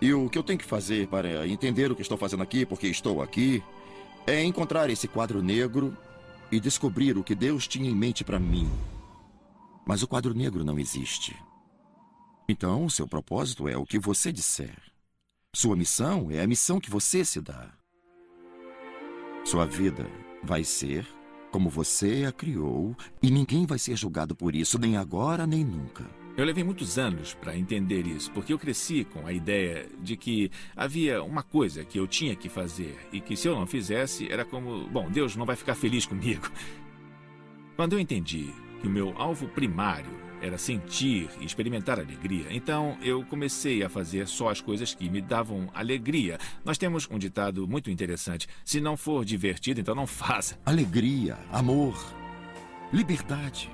[0.00, 2.88] E o que eu tenho que fazer para entender o que estou fazendo aqui, porque
[2.88, 3.62] estou aqui,
[4.26, 5.96] é encontrar esse quadro negro
[6.50, 8.68] e descobrir o que Deus tinha em mente para mim.
[9.86, 11.36] Mas o quadro negro não existe.
[12.48, 14.89] Então, seu propósito é o que você disser.
[15.52, 17.72] Sua missão é a missão que você se dá.
[19.44, 20.08] Sua vida
[20.44, 21.04] vai ser
[21.50, 26.08] como você a criou e ninguém vai ser julgado por isso, nem agora nem nunca.
[26.36, 30.52] Eu levei muitos anos para entender isso, porque eu cresci com a ideia de que
[30.76, 34.44] havia uma coisa que eu tinha que fazer e que se eu não fizesse era
[34.44, 36.48] como, bom, Deus não vai ficar feliz comigo.
[37.74, 42.46] Quando eu entendi que o meu alvo primário era sentir e experimentar alegria.
[42.50, 46.38] Então eu comecei a fazer só as coisas que me davam alegria.
[46.64, 50.58] Nós temos um ditado muito interessante: se não for divertido, então não faça.
[50.64, 51.96] Alegria, amor,
[52.92, 53.70] liberdade,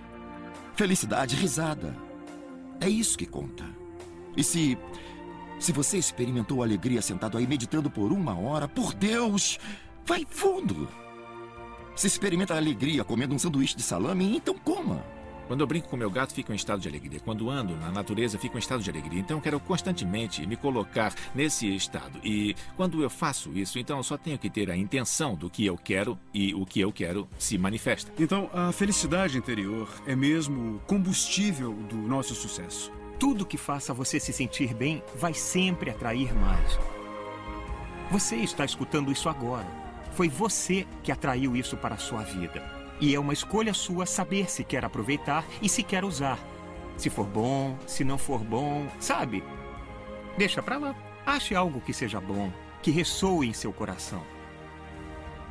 [0.75, 1.95] felicidade, risada.
[2.81, 3.65] É isso que conta.
[4.37, 4.77] E se.
[5.59, 9.59] Se você experimentou alegria sentado aí meditando por uma hora, por Deus,
[10.05, 10.87] vai fundo.
[11.95, 15.03] Se experimenta alegria comendo um sanduíche de salame, então coma.
[15.47, 17.21] Quando eu brinco com meu gato, fico em estado de alegria.
[17.21, 19.21] Quando ando na natureza, fico em estado de alegria.
[19.21, 22.19] Então, eu quero constantemente me colocar nesse estado.
[22.25, 25.65] E quando eu faço isso, então eu só tenho que ter a intenção do que
[25.65, 28.13] eu quero e o que eu quero se manifesta.
[28.19, 32.91] Então, a felicidade interior é mesmo o combustível do nosso sucesso.
[33.19, 36.79] Tudo que faça você se sentir bem vai sempre atrair mais.
[38.11, 39.67] Você está escutando isso agora.
[40.13, 42.76] Foi você que atraiu isso para a sua vida.
[43.01, 46.39] E é uma escolha sua saber se quer aproveitar e se quer usar.
[46.97, 49.45] Se for bom, se não for bom, sabe?
[50.39, 50.95] Deixa pra lá.
[51.27, 52.51] Ache algo que seja bom,
[52.83, 54.23] que ressoe em seu coração.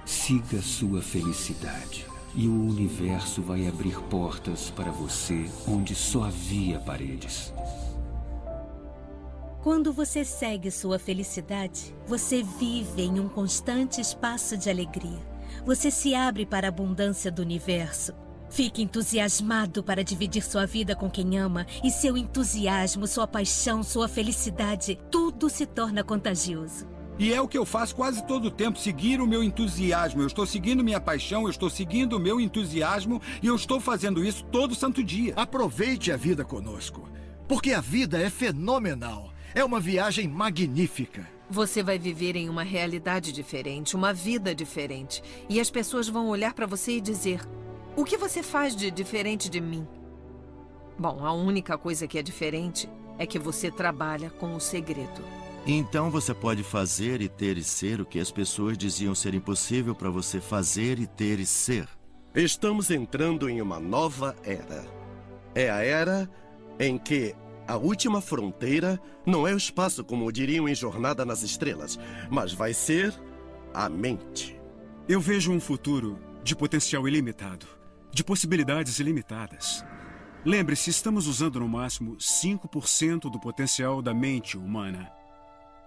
[0.06, 7.54] Siga sua felicidade e o universo vai abrir portas para você onde só havia paredes.
[9.62, 15.35] Quando você segue sua felicidade, você vive em um constante espaço de alegria
[15.66, 18.14] você se abre para a abundância do universo.
[18.50, 24.08] Fique entusiasmado para dividir sua vida com quem ama e seu entusiasmo, sua paixão, sua
[24.08, 26.88] felicidade, tudo se torna contagioso.
[27.18, 30.22] E é o que eu faço quase todo o tempo, seguir o meu entusiasmo.
[30.22, 34.24] Eu estou seguindo minha paixão, eu estou seguindo o meu entusiasmo e eu estou fazendo
[34.24, 35.34] isso todo santo dia.
[35.36, 37.10] Aproveite a vida conosco,
[37.48, 39.32] porque a vida é fenomenal.
[39.56, 41.35] É uma viagem magnífica.
[41.50, 45.22] Você vai viver em uma realidade diferente, uma vida diferente.
[45.48, 47.42] E as pessoas vão olhar para você e dizer:
[47.96, 49.88] O que você faz de diferente de mim?
[50.98, 55.24] Bom, a única coisa que é diferente é que você trabalha com o segredo.
[55.68, 59.96] Então você pode fazer e ter e ser o que as pessoas diziam ser impossível
[59.96, 61.88] para você fazer e ter e ser.
[62.36, 64.86] Estamos entrando em uma nova era.
[65.56, 66.30] É a era
[66.80, 67.34] em que
[67.68, 71.98] a última fronteira não é o espaço, como diriam em Jornada nas Estrelas,
[72.30, 73.14] mas vai ser
[73.74, 74.60] a mente.
[75.10, 77.66] Eu vejo um futuro de potencial ilimitado,
[78.12, 79.84] de possibilidades ilimitadas.
[80.46, 85.12] Lembre-se, estamos usando no máximo 5% do potencial da mente humana.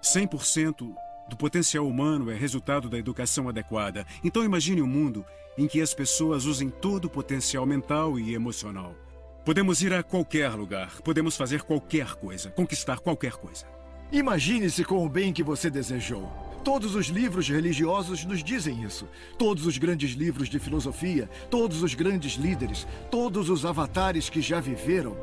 [0.02, 0.94] 100%
[1.28, 4.04] do potencial humano é resultado da educação adequada.
[4.24, 5.24] Então imagine um mundo
[5.56, 8.94] em que as pessoas usem todo o potencial mental e emocional.
[9.44, 13.66] Podemos ir a qualquer lugar, podemos fazer qualquer coisa, conquistar qualquer coisa.
[14.12, 16.30] Imagine-se com o bem que você desejou.
[16.64, 19.08] Todos os livros religiosos nos dizem isso.
[19.38, 24.60] Todos os grandes livros de filosofia, todos os grandes líderes, todos os avatares que já
[24.60, 25.16] viveram.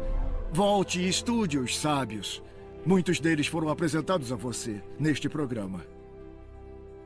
[0.52, 2.42] Volte e estude os sábios.
[2.86, 5.86] Muitos deles foram apresentados a você neste programa.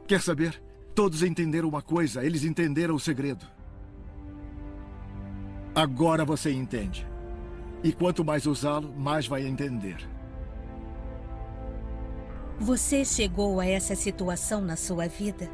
[0.07, 0.61] Quer saber?
[0.93, 3.45] Todos entenderam uma coisa, eles entenderam o segredo.
[5.79, 7.07] Agora você entende.
[7.81, 9.97] E quanto mais usá-lo, mais vai entender.
[12.59, 15.49] Você chegou a essa situação na sua vida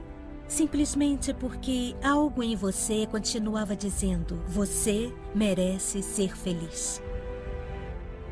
[0.48, 7.02] simplesmente porque algo em você continuava dizendo: você merece ser feliz.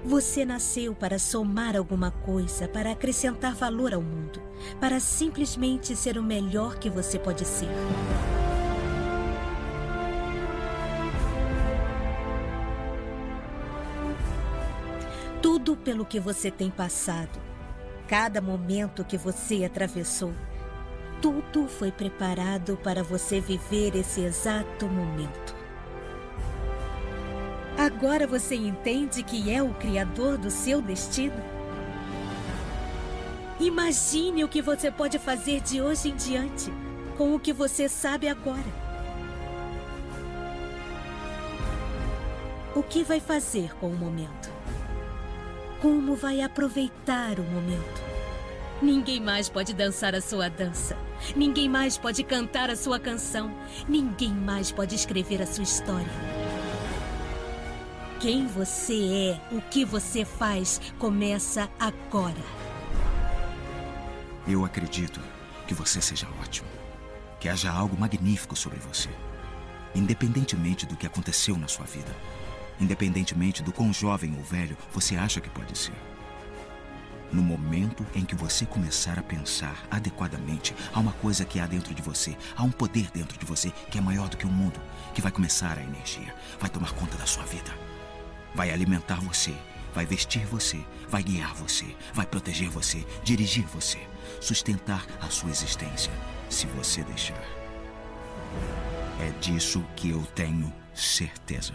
[0.03, 4.41] Você nasceu para somar alguma coisa, para acrescentar valor ao mundo,
[4.79, 7.69] para simplesmente ser o melhor que você pode ser.
[15.63, 17.39] Tudo pelo que você tem passado,
[18.05, 20.33] cada momento que você atravessou,
[21.21, 25.55] tudo foi preparado para você viver esse exato momento.
[27.77, 31.41] Agora você entende que é o Criador do seu destino?
[33.57, 36.69] Imagine o que você pode fazer de hoje em diante
[37.17, 38.83] com o que você sabe agora.
[42.75, 44.52] O que vai fazer com o momento?
[45.83, 48.01] Como vai aproveitar o momento.
[48.81, 50.97] Ninguém mais pode dançar a sua dança.
[51.35, 53.53] Ninguém mais pode cantar a sua canção.
[53.85, 56.07] Ninguém mais pode escrever a sua história.
[58.17, 62.41] Quem você é, o que você faz, começa agora.
[64.47, 65.19] Eu acredito
[65.67, 66.69] que você seja ótimo.
[67.41, 69.09] Que haja algo magnífico sobre você.
[69.93, 72.15] Independentemente do que aconteceu na sua vida.
[72.79, 75.93] Independentemente do quão jovem ou velho você acha que pode ser.
[77.33, 81.91] No momento em que você começar a pensar adequadamente, há uma coisa que há dentro
[81.91, 84.79] de você, há um poder dentro de você que é maior do que o mundo,
[85.15, 87.71] que vai começar a energia, vai tomar conta da sua vida.
[88.53, 89.51] Vai alimentar você,
[89.95, 93.99] vai vestir você, vai guiar você, vai proteger você, dirigir você,
[94.39, 96.13] sustentar a sua existência,
[96.49, 97.43] se você deixar.
[99.19, 101.73] É disso que eu tenho certeza.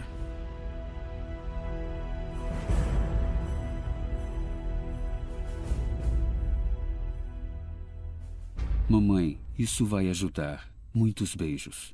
[8.89, 10.67] Mamãe, isso vai ajudar.
[10.91, 11.93] Muitos beijos.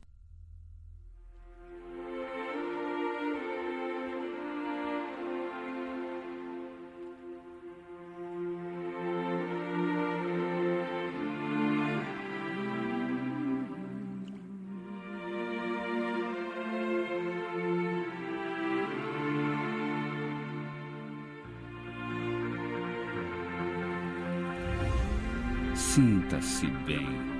[26.87, 27.34] Bem.